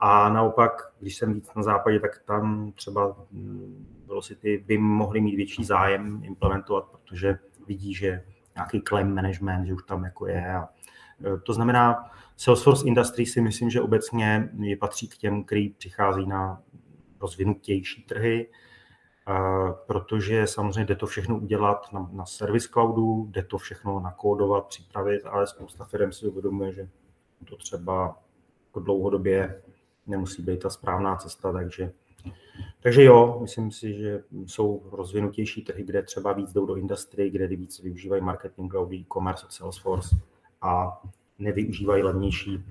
[0.00, 5.36] A naopak, když jsem víc na západě, tak tam třeba hm, Velocity by mohly mít
[5.36, 10.54] větší zájem implementovat, protože vidí, že nějaký claim management, že už tam jako je.
[10.54, 10.68] A
[11.24, 16.26] eh, to znamená, Salesforce Industry si myslím, že obecně je patří k těm, který přichází
[16.26, 16.62] na
[17.20, 18.48] rozvinutější trhy,
[19.86, 25.26] protože samozřejmě jde to všechno udělat na, na service cloudu, jde to všechno nakódovat, připravit,
[25.26, 26.88] ale spousta firm si uvědomuje, že
[27.44, 28.18] to třeba
[28.66, 29.62] jako dlouhodobě
[30.06, 31.92] nemusí být ta správná cesta, takže
[32.80, 37.46] takže jo, myslím si, že jsou rozvinutější trhy, kde třeba víc jdou do industry, kde
[37.46, 40.16] víc využívají marketing, e-commerce, Salesforce
[40.62, 41.02] a
[41.38, 42.64] nevyužívají levnější,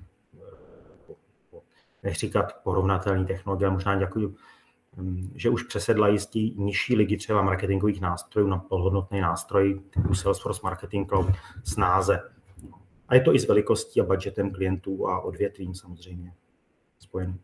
[2.02, 4.26] nech říkat porovnatelné technologie, možná nějaký,
[4.96, 10.60] mm, že už přesedla jistí nižší ligy třeba marketingových nástrojů na plnohodnotný nástroj typu Salesforce
[10.64, 11.26] Marketing Cloud
[11.64, 12.20] snáze.
[13.08, 16.32] A je to i s velikostí a budgetem klientů a odvětvím samozřejmě
[17.16, 17.38] spojený.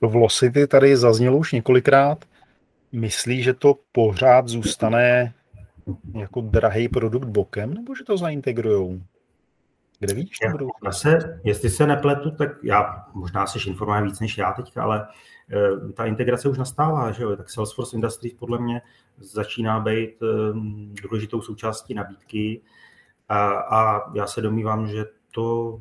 [0.00, 2.24] Velocity tady zaznělo už několikrát.
[2.92, 5.34] Myslí, že to pořád zůstane
[6.14, 9.00] jako drahý produkt bokem, nebo že to zaintegrujou?
[9.98, 10.68] Kde víš, to budou?
[10.90, 15.06] se, jestli se nepletu, tak já možná jsi informovaný víc než já teďka, ale
[15.52, 17.36] e, ta integrace už nastává, že jo?
[17.36, 18.82] Tak Salesforce Industries podle mě
[19.18, 20.26] začíná být e,
[21.02, 22.60] důležitou součástí nabídky
[23.28, 25.80] a, a já se domývám, že to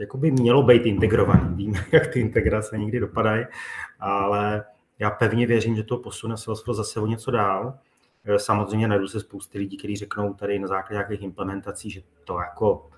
[0.00, 1.56] jako by mělo být integrovaný.
[1.56, 3.46] Víme, jak ty integrace někdy dopadají,
[4.00, 4.64] ale
[4.98, 7.78] já pevně věřím, že to posune Salesforce zase o něco dál.
[8.24, 12.38] Eh, samozřejmě najdu se spousty lidí, kteří řeknou tady na základě nějakých implementací, že to
[12.38, 12.90] jako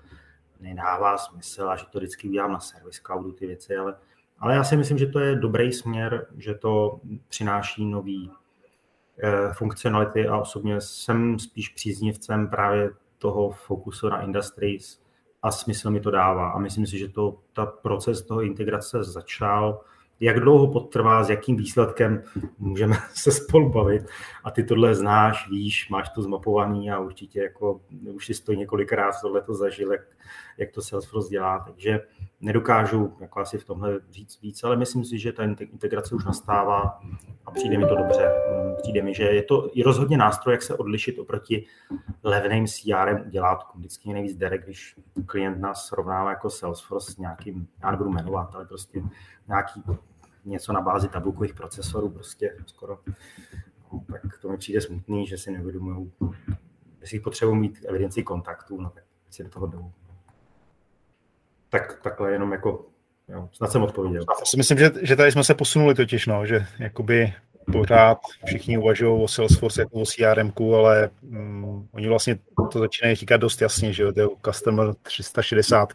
[0.59, 3.95] nedává smysl a že to vždycky udělám na Service Cloudu ty věci, ale,
[4.39, 8.31] ale já si myslím, že to je dobrý směr, že to přináší nový
[9.23, 15.01] eh, funkcionality a osobně jsem spíš příznivcem právě toho fokusu na industries,
[15.43, 16.49] a smysl mi to dává.
[16.49, 19.81] A myslím si, že to, ta proces toho integrace začal.
[20.19, 22.23] Jak dlouho potrvá, s jakým výsledkem
[22.57, 24.03] můžeme se spolu bavit.
[24.43, 27.81] A ty tohle znáš, víš, máš to zmapovaný a určitě jako,
[28.13, 30.01] už si to několikrát tohle to zažil, jak,
[30.57, 31.59] jak to Salesforce dělá.
[31.59, 31.99] Takže
[32.41, 36.99] nedokážu jako asi v tomhle říct víc, ale myslím si, že ta integrace už nastává
[37.45, 38.31] a přijde mi to dobře.
[38.81, 41.65] Přijde mi, že je to i rozhodně nástroj, jak se odlišit oproti
[42.23, 43.63] levným CRM dělat.
[43.75, 48.65] Vždycky nejvíc dere, když klient nás srovnává jako Salesforce s nějakým, já nebudu jmenovat, ale
[48.65, 49.03] prostě
[49.47, 49.83] nějaký
[50.45, 52.99] něco na bázi tabulkových procesorů, prostě skoro.
[53.93, 56.11] No, tak to mi přijde smutný, že si neuvědomují,
[57.01, 59.91] jestli potřebují mít evidenci kontaktů, no tak si do toho jdou.
[61.79, 62.85] Tak takhle jenom jako,
[63.27, 64.23] jo, snad jsem odpověděl.
[64.39, 67.33] Já si myslím, že, že tady jsme se posunuli totiž, no, že jakoby
[67.71, 72.39] pořád všichni uvažují o Salesforce jako o CRM, ale mm, oni vlastně
[72.71, 75.93] to začínají říkat dost jasně, že jo, to je Customer 360,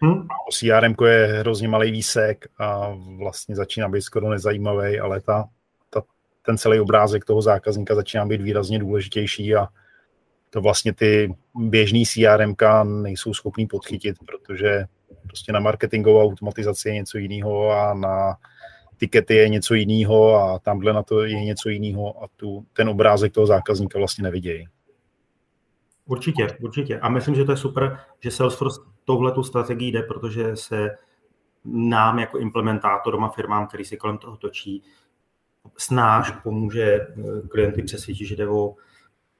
[0.00, 0.20] hmm.
[0.48, 5.44] o CRM je hrozně malý výsek a vlastně začíná být skoro nezajímavý, ale ta,
[5.90, 6.02] ta,
[6.46, 9.68] ten celý obrázek toho zákazníka začíná být výrazně důležitější a
[10.50, 12.54] to vlastně ty běžný CRM
[13.02, 14.84] nejsou schopný podchytit, protože
[15.26, 18.36] prostě na marketingovou automatizaci je něco jiného a na
[18.96, 23.32] tikety je něco jiného a tamhle na to je něco jiného a tu, ten obrázek
[23.32, 24.68] toho zákazníka vlastně nevidějí.
[26.06, 26.98] Určitě, určitě.
[26.98, 30.90] A myslím, že to je super, že Salesforce touhle tu strategii jde, protože se
[31.64, 34.82] nám jako implementátorům a firmám, který si kolem toho točí,
[35.76, 38.74] snáš pomůže eh, klienty přesvědčit, že jde o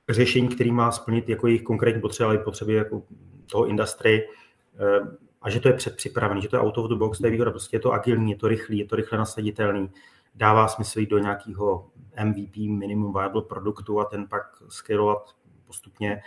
[0.09, 3.03] řešení, který má splnit jako jejich konkrétní potřeby, ale i potřeby jako
[3.51, 4.29] toho industry
[4.75, 7.31] eh, a že to je předpřipravený, že to je out of the box, to je
[7.31, 9.91] výhoda, prostě je to agilní, je to rychlý, je to rychle nasaditelný,
[10.35, 11.91] dává smysl jít do nějakého
[12.25, 15.35] MVP, minimum viable produktu a ten pak scalovat
[15.67, 16.23] postupně.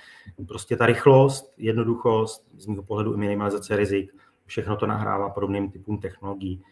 [0.47, 5.97] Prostě ta rychlost, jednoduchost, z mého pohledu i minimalizace rizik, všechno to nahrává podobným typům
[5.97, 6.63] technologií,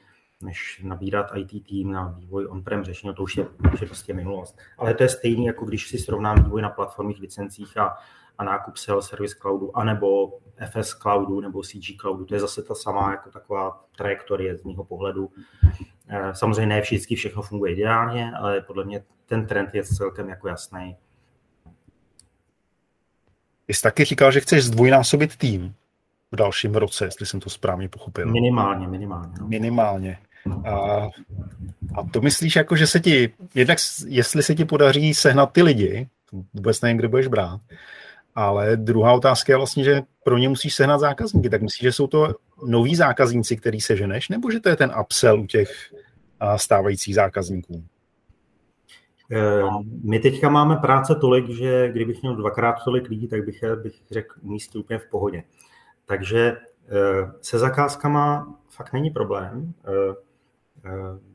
[0.42, 4.58] než nabírat IT tým na vývoj on-prem řešení, to už je, už je prostě minulost.
[4.78, 7.98] Ale to je stejný, jako když si srovnám vývoj na platformních licencích a,
[8.38, 12.26] a nákup Sales Service Cloudu, anebo FS Cloudu nebo CG Cloudu.
[12.26, 15.30] To je zase ta samá jako taková trajektorie z mého pohledu.
[16.08, 20.48] Eh, samozřejmě ne vždycky všechno funguje ideálně, ale podle mě ten trend je celkem jako
[20.48, 20.98] jasný.
[23.66, 25.76] Ty jsi taky říkal, že chceš zdvojnásobit tým
[26.32, 28.32] v dalším roce, jestli jsem to správně pochopil.
[28.32, 29.34] Minimálně, minimálně.
[29.40, 29.48] No.
[29.48, 30.18] Minimálně.
[30.66, 30.76] A,
[31.96, 36.08] a to myslíš, jako, že se ti, jednak jestli se ti podaří sehnat ty lidi,
[36.54, 37.62] vůbec nevím, kde budeš brát,
[38.36, 41.50] ale druhá otázka je vlastně, že pro ně musíš sehnat zákazníky.
[41.50, 42.36] Tak myslíš, že jsou to
[42.66, 45.94] noví zákazníci, který seženeš, nebo že to je ten upsell u těch
[46.56, 47.84] stávajících zákazníků?
[49.32, 49.64] Eh,
[50.04, 54.36] my teďka máme práce tolik, že kdybych měl dvakrát tolik lidí, tak bych, bych řekl
[54.42, 55.44] místě úplně v pohodě.
[56.06, 56.58] Takže
[56.88, 59.74] eh, se zakázkama fakt není problém.
[59.86, 60.16] Eh,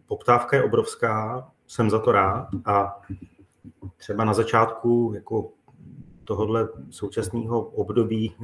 [0.06, 3.00] poptávka je obrovská, jsem za to rád a
[3.96, 5.50] třeba na začátku jako
[6.28, 8.34] tohohle současného období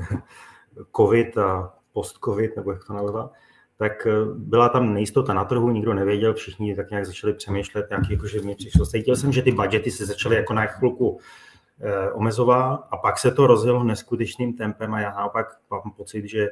[0.96, 3.32] COVID a post-COVID, nebo jak to nazvat,
[3.76, 8.10] tak eh, byla tam nejistota na trhu, nikdo nevěděl, všichni tak nějak začali přemýšlet, jak
[8.10, 8.86] jakože mě přišlo.
[8.86, 11.20] Cítil jsem, že ty budgety se začaly jako na chvilku
[12.12, 16.48] omezoval a pak se to rozjelo neskutečným tempem a já naopak mám pocit, že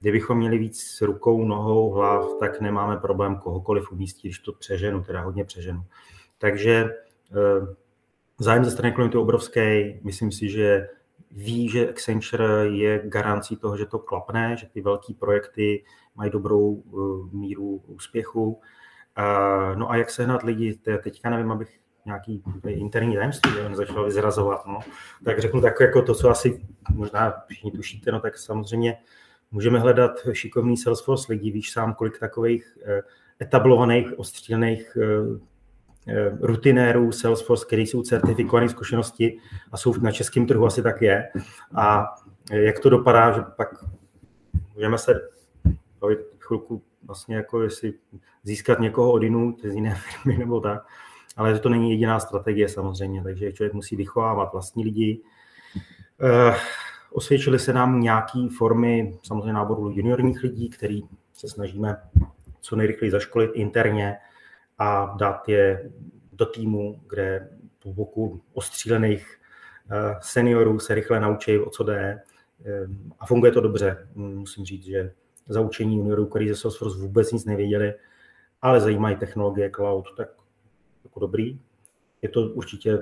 [0.00, 5.20] kdybychom měli víc rukou, nohou, hlav, tak nemáme problém kohokoliv umístit, když to přeženu, teda
[5.20, 5.84] hodně přeženu.
[6.38, 6.90] Takže
[8.38, 10.88] zájem ze strany klientů obrovský, myslím si, že
[11.30, 16.82] ví, že Accenture je garancí toho, že to klapne, že ty velké projekty mají dobrou
[17.32, 18.60] míru úspěchu
[19.18, 24.80] Uh, no a jak sehnat lidi, teďka nevím, abych nějaký interní tajemství začal vyzrazovat, no.
[25.24, 28.96] tak řeknu tak jako to, co asi možná všichni tušíte, no tak samozřejmě
[29.50, 33.00] můžeme hledat šikovný Salesforce lidi, víš sám, kolik takových uh,
[33.42, 34.96] etablovaných, ostřílených
[36.40, 39.38] rutinérů Salesforce, který jsou certifikované zkušenosti
[39.72, 41.28] a jsou na českém trhu, asi tak je.
[41.74, 42.06] A
[42.52, 43.68] jak to dopadá, že pak
[44.74, 45.20] můžeme se
[46.00, 47.94] bavit chvilku vlastně jako jestli
[48.42, 50.86] získat někoho od jinů, z jiné firmy nebo tak.
[51.36, 55.20] Ale to není jediná strategie samozřejmě, takže člověk musí vychovávat vlastní lidi.
[56.20, 56.54] Eh,
[57.12, 61.02] osvědčily se nám nějaké formy samozřejmě náboru juniorních lidí, který
[61.32, 61.96] se snažíme
[62.60, 64.16] co nejrychleji zaškolit interně
[64.78, 65.90] a dát je
[66.32, 67.48] do týmu, kde
[67.82, 69.40] po boku ostřílených
[69.90, 72.22] eh, seniorů se rychle naučí, o co jde.
[72.64, 72.86] Eh,
[73.20, 74.08] a funguje to dobře.
[74.14, 75.12] Musím říct, že
[75.48, 77.94] za učení juniorů, kteří ze Salesforce vůbec nic nevěděli,
[78.62, 80.28] ale zajímají technologie cloud, tak
[81.04, 81.60] jako dobrý.
[82.22, 82.98] Je to určitě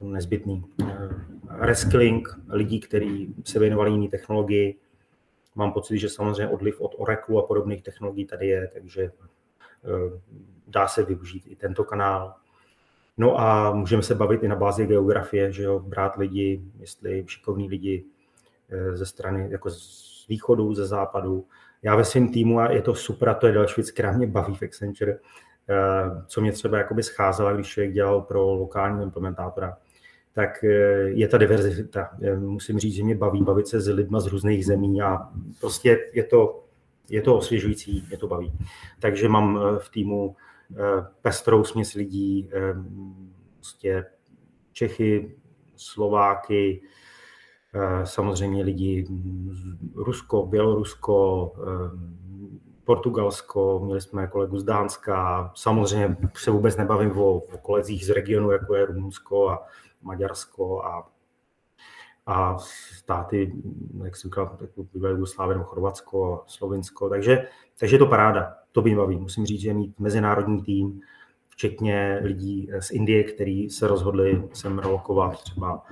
[0.00, 0.64] nezbytný.
[1.48, 4.78] Reskilling lidí, kteří se věnovali jiné technologii.
[5.54, 9.37] Mám pocit, že samozřejmě odliv od Oracle a podobných technologií tady je, takže eh,
[10.66, 12.34] dá se využít i tento kanál.
[13.16, 17.68] No a můžeme se bavit i na bázi geografie, že jo, brát lidi, jestli šikovní
[17.68, 18.04] lidi
[18.70, 21.46] eh, ze strany, jako z východu, ze západu,
[21.82, 24.26] já ve svém týmu, a je to super, a to je další věc, která mě
[24.26, 25.12] baví v Accenture,
[25.68, 29.76] eh, co mě třeba jakoby scházela, když člověk dělal pro lokální implementátora,
[30.32, 30.68] tak eh,
[31.02, 32.10] je ta diverzita.
[32.22, 35.18] Eh, musím říct, že mě baví bavit se s lidmi z různých zemí a
[35.60, 36.64] prostě je to,
[37.08, 38.52] je to osvěžující, mě to baví.
[39.00, 40.36] Takže mám v týmu
[41.22, 42.50] pestrou směs lidí,
[43.56, 44.04] prostě
[44.72, 45.36] Čechy,
[45.76, 46.82] Slováky,
[47.74, 49.06] Eh, samozřejmě lidi
[49.94, 51.90] Rusko, Bělorusko, eh,
[52.84, 58.50] Portugalsko, měli jsme kolegu z Dánska, samozřejmě se vůbec nebavím o, o kolezích z regionu,
[58.50, 59.66] jako je Rumunsko a
[60.02, 61.08] Maďarsko a,
[62.28, 63.52] a státy,
[64.04, 64.58] jak jsem říkal,
[64.92, 67.48] bývalé Jugoslávie nebo Chorvatsko a Slovinsko, takže,
[67.78, 69.16] takže je to paráda, to by baví.
[69.16, 71.00] Musím říct, že mít mezinárodní tým,
[71.48, 75.82] včetně lidí z Indie, kteří se rozhodli sem relokovat třeba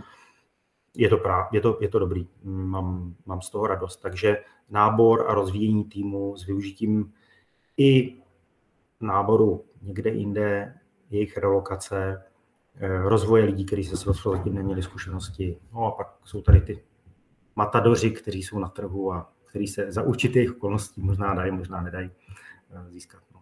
[0.96, 3.96] je to, práv, je to, je to dobrý, mám, mám z toho radost.
[3.96, 4.36] Takže
[4.70, 7.12] nábor a rozvíjení týmu s využitím
[7.76, 8.16] i
[9.00, 10.74] náboru někde jinde,
[11.10, 12.22] jejich relokace,
[12.80, 15.56] rozvoje lidí, kteří se s zatím neměli zkušenosti.
[15.74, 16.82] No a pak jsou tady ty
[17.56, 22.10] matadoři, kteří jsou na trhu a kteří se za určitých okolností možná dají, možná nedají
[22.70, 23.22] eh, získat.
[23.34, 23.40] No.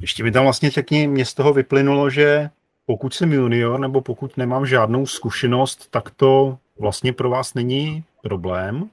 [0.00, 2.50] Ještě mi tam vlastně řekni, mě z toho vyplynulo, že
[2.86, 8.90] pokud jsem junior nebo pokud nemám žádnou zkušenost, tak to vlastně pro vás není problém.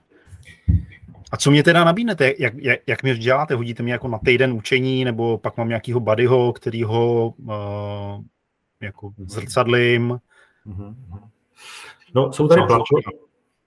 [1.32, 2.34] A co mě teda nabídnete?
[2.40, 3.56] Jak, jak, jak mě děláte?
[3.56, 7.54] Hodíte mě jako na týden učení, nebo pak mám nějakýho buddyho, kterýho uh,
[8.82, 10.20] jako zrcadlím?
[10.66, 10.96] Mhm.
[12.16, 13.04] No, jsou tady, platformy,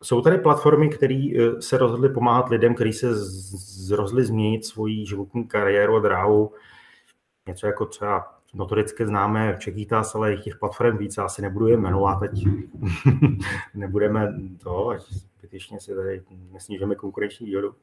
[0.02, 3.08] jsou tady platformy, které eh, se rozhodly pomáhat lidem, kteří se
[3.96, 6.52] rozhodli změnit svoji životní kariéru a dráhu.
[7.46, 12.30] Něco jako třeba notoricky známe Čekýtas, ale těch platform víc, asi nebudu je jmenovat, teď
[13.74, 17.74] nebudeme to, ať zbytečně si tady nesnížeme konkurenční výhodu.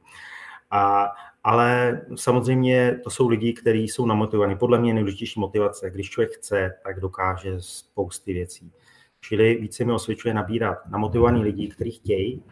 [0.72, 1.10] A,
[1.44, 4.56] ale samozřejmě to jsou lidi, kteří jsou namotivovaní.
[4.56, 8.72] Podle mě nejdůležitější motivace, když člověk chce, tak dokáže spousty věcí.
[9.20, 12.42] Čili více mi osvědčuje nabírat namotivovaní lidi, kteří chtějí,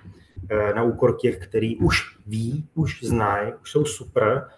[0.50, 4.48] eh, na úkor těch, kteří už ví, už znají, už jsou super,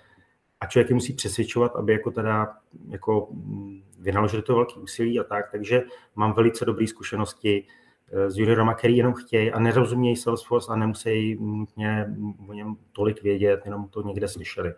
[0.60, 2.56] a člověk je musí přesvědčovat, aby jako teda
[2.88, 5.82] jako mm, vynaložili to velké úsilí a tak, takže
[6.16, 7.66] mám velice dobré zkušenosti
[8.12, 12.14] s juniorama, který jenom chtějí a nerozumějí Salesforce a nemusí nutně
[12.48, 14.74] o něm tolik vědět, jenom to někde slyšeli.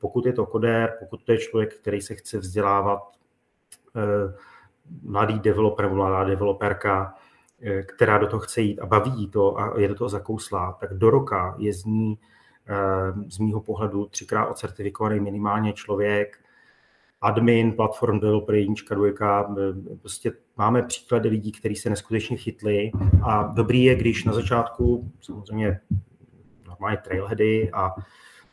[0.00, 3.00] Pokud je to kodér, pokud to je člověk, který se chce vzdělávat,
[3.96, 4.34] eh,
[5.02, 7.14] mladý developer mladá developerka,
[7.62, 10.94] eh, která do toho chce jít a baví to a je do toho zakouslá, tak
[10.94, 12.18] do roka je z ní
[12.66, 16.43] Eh, z mýho pohledu třikrát ocertifikovaný minimálně člověk,
[17.24, 22.90] admin, platform developer, jednička, dvojka, eh, prostě máme příklady lidí, kteří se neskutečně chytli.
[23.22, 25.80] A dobrý je, když na začátku samozřejmě
[26.66, 27.90] normálně trailheady a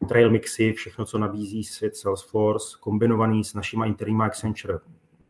[0.08, 4.80] trail mixy, všechno, co nabízí svět Salesforce, kombinovaný s našimi interníma Accenture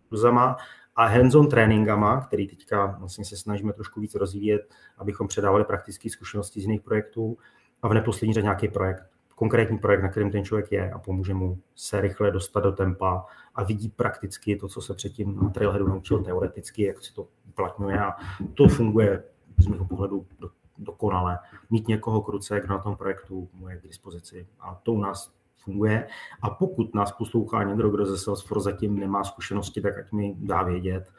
[0.10, 0.58] kurzama
[0.96, 4.62] a hands-on tréninkama, který teďka vlastně se snažíme trošku víc rozvíjet,
[4.98, 7.38] abychom předávali praktické zkušenosti z jiných projektů
[7.82, 9.04] a v neposlední řadě nějaký projekt,
[9.42, 13.26] konkrétní projekt, na kterém ten člověk je a pomůže mu se rychle dostat do tempa
[13.56, 18.00] a vidí prakticky to, co se předtím na Trailheadu naučil teoreticky, jak se to uplatňuje
[18.00, 18.16] a
[18.54, 19.24] to funguje
[19.58, 21.40] z mého pohledu do, dokonale.
[21.70, 25.34] Mít někoho kruce, kdo na tom projektu mu je k dispozici a to u nás
[25.58, 26.08] funguje.
[26.42, 30.64] A pokud nás poslouchá někdo, kdo ze Salesforce zatím nemá zkušenosti, tak ať mi dá
[30.64, 31.10] vědět.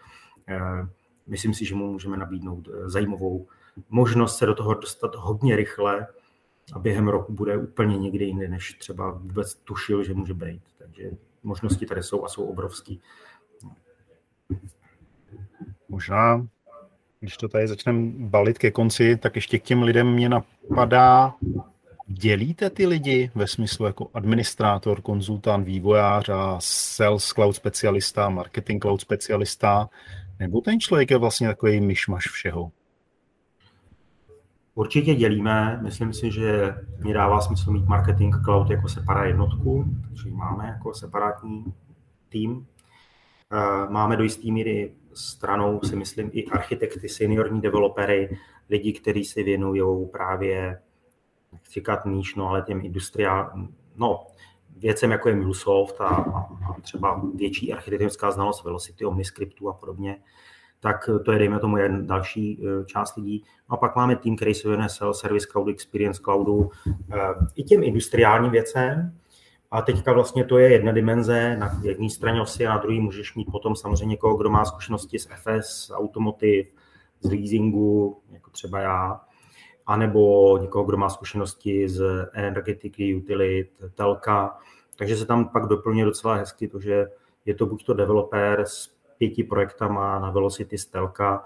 [0.48, 0.86] Eh,
[1.26, 3.46] myslím si, že mu můžeme nabídnout eh, zajímavou
[3.90, 6.06] možnost se do toho dostat hodně rychle
[6.72, 10.62] a během roku bude úplně někde jinde, než třeba vůbec tušil, že může být.
[10.78, 11.10] Takže
[11.42, 13.00] možnosti tady jsou a jsou obrovský.
[15.88, 16.46] Možná,
[17.20, 21.34] když to tady začneme balit ke konci, tak ještě k těm lidem mě napadá,
[22.06, 29.00] dělíte ty lidi ve smyslu jako administrátor, konzultant, vývojář a sales cloud specialista, marketing cloud
[29.00, 29.88] specialista,
[30.38, 32.70] nebo ten člověk je vlastně takový myšmaš všeho?
[34.74, 35.78] Určitě dělíme.
[35.82, 40.94] Myslím si, že mi dává smysl mít marketing cloud jako separát jednotku, takže máme jako
[40.94, 41.74] separátní
[42.28, 42.66] tým.
[43.52, 48.38] Eh, máme do jisté míry stranou, si myslím, i architekty, seniorní developery,
[48.70, 50.80] lidi, kteří se věnují právě,
[51.52, 53.52] nechci říkat níž, no ale těm industriál,
[53.96, 54.26] no,
[54.76, 56.48] věcem, jako je MuleSoft a, a,
[56.82, 60.22] třeba větší architektonická znalost Velocity, Omniscriptu a podobně
[60.82, 63.44] tak to je, dejme tomu, jen další eh, část lidí.
[63.68, 67.18] A pak máme tým, který se věnuje Sales Service Cloud, Experience Cloudu, eh,
[67.56, 69.18] i těm industriálním věcem.
[69.70, 73.34] A teďka vlastně to je jedna dimenze, na jedné straně osy a na druhé můžeš
[73.34, 76.66] mít potom samozřejmě někoho, kdo má zkušenosti z FS, automotiv,
[77.20, 79.20] z leasingu, jako třeba já,
[79.86, 84.58] anebo někoho, kdo má zkušenosti z energetiky, utility, telka.
[84.96, 87.06] Takže se tam pak doplňuje docela hezky to, že
[87.46, 91.44] je to buď to developer s pěti projektama na Velocity Stelka,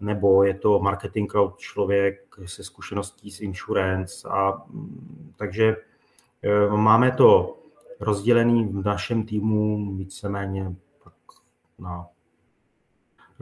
[0.00, 4.28] nebo je to marketing cloud člověk se zkušeností z insurance.
[4.28, 4.62] A,
[5.36, 5.76] takže
[6.42, 7.58] e, máme to
[8.00, 10.74] rozdělený v našem týmu víceméně
[11.78, 12.06] na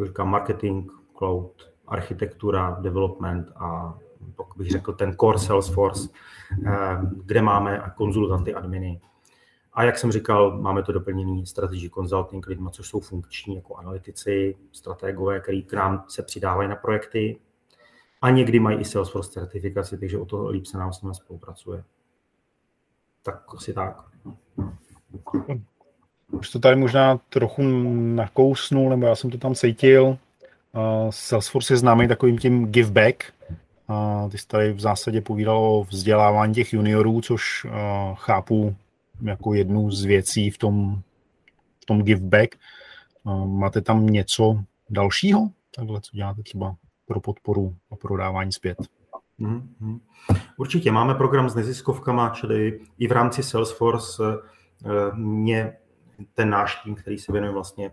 [0.04, 3.98] říkám, marketing, cloud, architektura, development a
[4.36, 6.70] pak bych řekl ten core Salesforce, e,
[7.24, 9.00] kde máme konzultanty, adminy,
[9.76, 14.56] a jak jsem říkal, máme to doplněný strategy consulting lidma, což jsou funkční jako analytici,
[14.72, 17.38] strategové, který k nám se přidávají na projekty
[18.22, 21.84] a někdy mají i Salesforce certifikaci, takže o to líp se nám s nimi spolupracuje.
[23.22, 24.04] Tak asi tak.
[26.30, 27.62] Už to tady možná trochu
[28.14, 30.18] nakousnul, nebo já jsem to tam cítil.
[31.10, 33.24] Salesforce je známý takovým tím give back.
[34.30, 37.66] Ty jsi tady v zásadě povídal o vzdělávání těch juniorů, což
[38.14, 38.76] chápu
[39.22, 41.02] jako jednu z věcí v tom,
[41.82, 42.54] v tom give back.
[43.44, 45.50] Máte tam něco dalšího?
[45.76, 48.78] Takhle, co děláte třeba pro podporu a prodávání zpět?
[49.40, 50.00] Mm-hmm.
[50.56, 54.22] Určitě máme program s neziskovkama, čili i v rámci Salesforce
[54.84, 55.76] eh, mě
[56.34, 57.90] ten náš tým, který se věnuje vlastně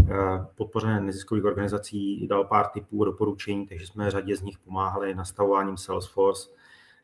[0.00, 0.14] eh,
[0.54, 6.50] podpořené neziskových organizací, dal pár typů doporučení, takže jsme řadě z nich pomáhali nastavováním Salesforce.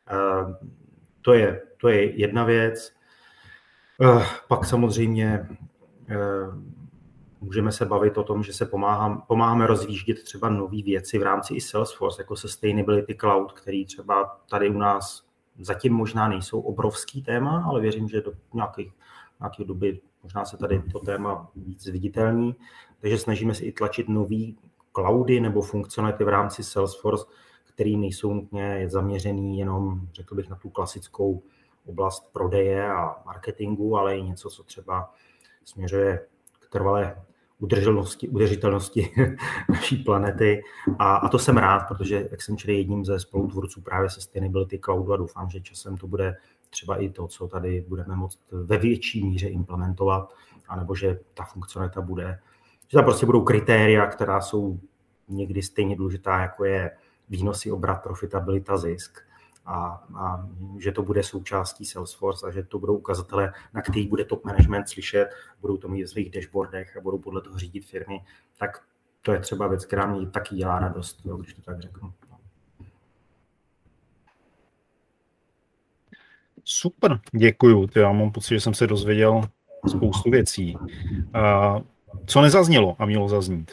[0.07, 0.67] Eh,
[1.21, 2.96] to je, to je jedna věc.
[4.01, 5.47] Eh, pak samozřejmě
[6.09, 6.17] eh,
[7.41, 11.53] můžeme se bavit o tom, že se pomáhám, pomáháme rozvíždět třeba nové věci v rámci
[11.53, 15.25] i Salesforce, jako Sustainability Cloud, který třeba tady u nás
[15.59, 18.93] zatím možná nejsou obrovský téma, ale věřím, že do nějakých,
[19.39, 22.55] nějaké doby možná se tady to téma víc viditelní.
[23.01, 24.57] Takže snažíme se i tlačit nový
[24.95, 27.25] cloudy nebo funkcionality v rámci Salesforce,
[27.65, 31.43] které nejsou nutně zaměřený jenom, řekl bych, na tu klasickou
[31.87, 35.13] oblast prodeje a marketingu, ale i něco, co třeba
[35.65, 36.25] směřuje
[36.59, 37.15] k trvalé
[37.59, 39.13] udržitelnosti, udržitelnosti
[39.69, 40.63] naší planety.
[40.99, 45.13] A, a to jsem rád, protože jak jsem čili jedním ze spolutvůrců právě Sustainability Cloudu
[45.13, 46.37] a doufám, že časem to bude
[46.69, 50.33] třeba i to, co tady budeme moct ve větší míře implementovat,
[50.67, 52.39] anebo že ta funkcionalita bude,
[52.87, 54.79] že tam prostě budou kritéria, která jsou
[55.27, 56.91] někdy stejně důležitá, jako je
[57.29, 59.26] výnosy, obrat, profitabilita, zisk
[59.67, 60.49] a, a
[60.79, 64.89] že to bude součástí Salesforce a že to budou ukazatele, na kterých bude top management
[64.89, 65.29] slyšet,
[65.61, 68.19] budou to mít v svých dashboardech a budou podle toho řídit firmy,
[68.59, 68.83] tak
[69.21, 72.13] to je třeba věc, která mě taky dělá radost, jo, když to tak řeknu.
[76.63, 77.87] Super, děkuju.
[77.95, 79.41] Já mám pocit, že jsem se dozvěděl
[79.87, 80.77] spoustu věcí.
[82.25, 83.71] Co nezaznělo a mělo zaznít?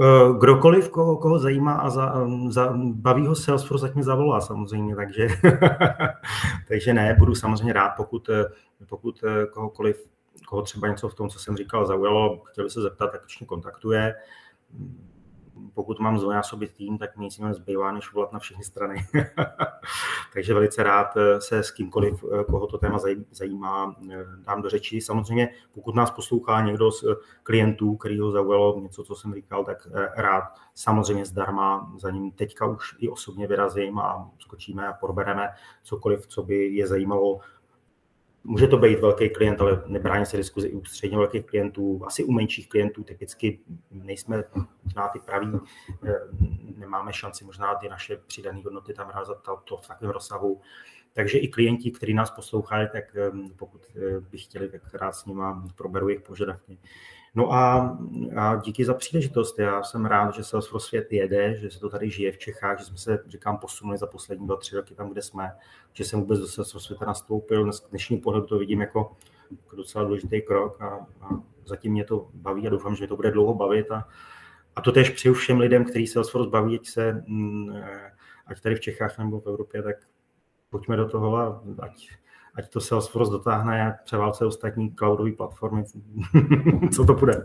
[0.00, 2.14] Eh, kdokoliv, koho, koho zajímá a za,
[2.48, 5.28] za, baví ho Salesforce, ať mě zavolá samozřejmě, takže,
[6.68, 8.30] takže ne, budu samozřejmě rád, pokud,
[8.88, 10.08] pokud kohokoliv
[10.48, 14.14] koho třeba něco v tom, co jsem říkal, zaujalo, chtěli se zeptat, tak kontaktuje
[15.74, 19.06] pokud mám zvonásobit tým, tak mi nic zbývá, než volat na všechny strany.
[20.32, 22.98] Takže velice rád eh, se s kýmkoliv, eh, koho to téma
[23.30, 25.00] zajímá, eh, dám do řeči.
[25.00, 27.04] Samozřejmě, pokud nás poslouchá někdo z
[27.42, 30.44] klientů, který ho zaujalo něco, co jsem říkal, tak rád
[30.74, 35.48] samozřejmě zdarma za ním teďka už i osobně vyrazím a skočíme a probereme
[35.82, 37.40] cokoliv, co by je zajímalo
[38.44, 42.24] Může to být velký klient, ale nebrání se diskuzi i u středně velkých klientů, asi
[42.24, 43.60] u menších klientů typicky
[43.90, 44.44] nejsme
[44.84, 45.52] možná ty praví,
[46.06, 46.20] eh,
[46.76, 50.60] nemáme šanci možná ty naše přidané hodnoty tam realizovat to v takovém rozsahu.
[51.12, 55.24] Takže i klienti, kteří nás poslouchají, tak eh, pokud eh, by chtěli, tak rád s
[55.24, 55.42] nimi
[55.76, 56.78] proberu jejich požadavky.
[57.38, 57.98] No a,
[58.36, 59.58] a díky za příležitost.
[59.58, 62.84] Já jsem rád, že Salesforce svět jede, že se to tady žije v Čechách, že
[62.84, 65.52] jsme se, říkám, posunuli za poslední dva, tři roky tam, kde jsme,
[65.92, 67.72] že jsem vůbec do Salesforce světa nastoupil.
[67.72, 69.16] Z dnešní pohledu to vidím jako,
[69.50, 70.86] jako docela důležitý krok a,
[71.20, 71.28] a
[71.66, 73.90] zatím mě to baví a doufám, že mě to bude dlouho bavit.
[73.90, 74.08] A,
[74.76, 77.76] a to tež přeju všem lidem, kteří Salesforce baví, ať se, mm,
[78.46, 79.96] ať tady v Čechách nebo v Evropě, tak
[80.70, 82.08] pojďme do toho a ať,
[82.58, 85.84] ať to Salesforce dotáhne a převálce ostatní cloudové platformy.
[86.92, 87.44] Co to bude?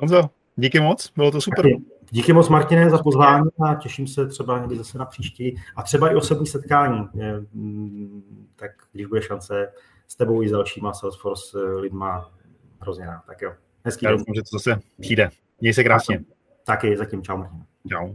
[0.00, 1.66] Honzo, díky moc, bylo to super.
[2.10, 6.10] Díky moc, Martine, za pozvání a těším se třeba někdy zase na příští a třeba
[6.10, 7.08] i osobní setkání.
[7.52, 8.22] Mm,
[8.56, 9.72] tak když bude šance
[10.08, 12.30] s tebou i s dalšíma Salesforce eh, lidma,
[12.80, 13.22] hrozně rád.
[13.26, 13.52] Tak jo,
[13.84, 15.30] hezký Já doufám, že to zase přijde.
[15.60, 16.24] Měj se krásně.
[16.64, 17.64] Taky, zatím čau, Martin.
[17.88, 18.14] Čau.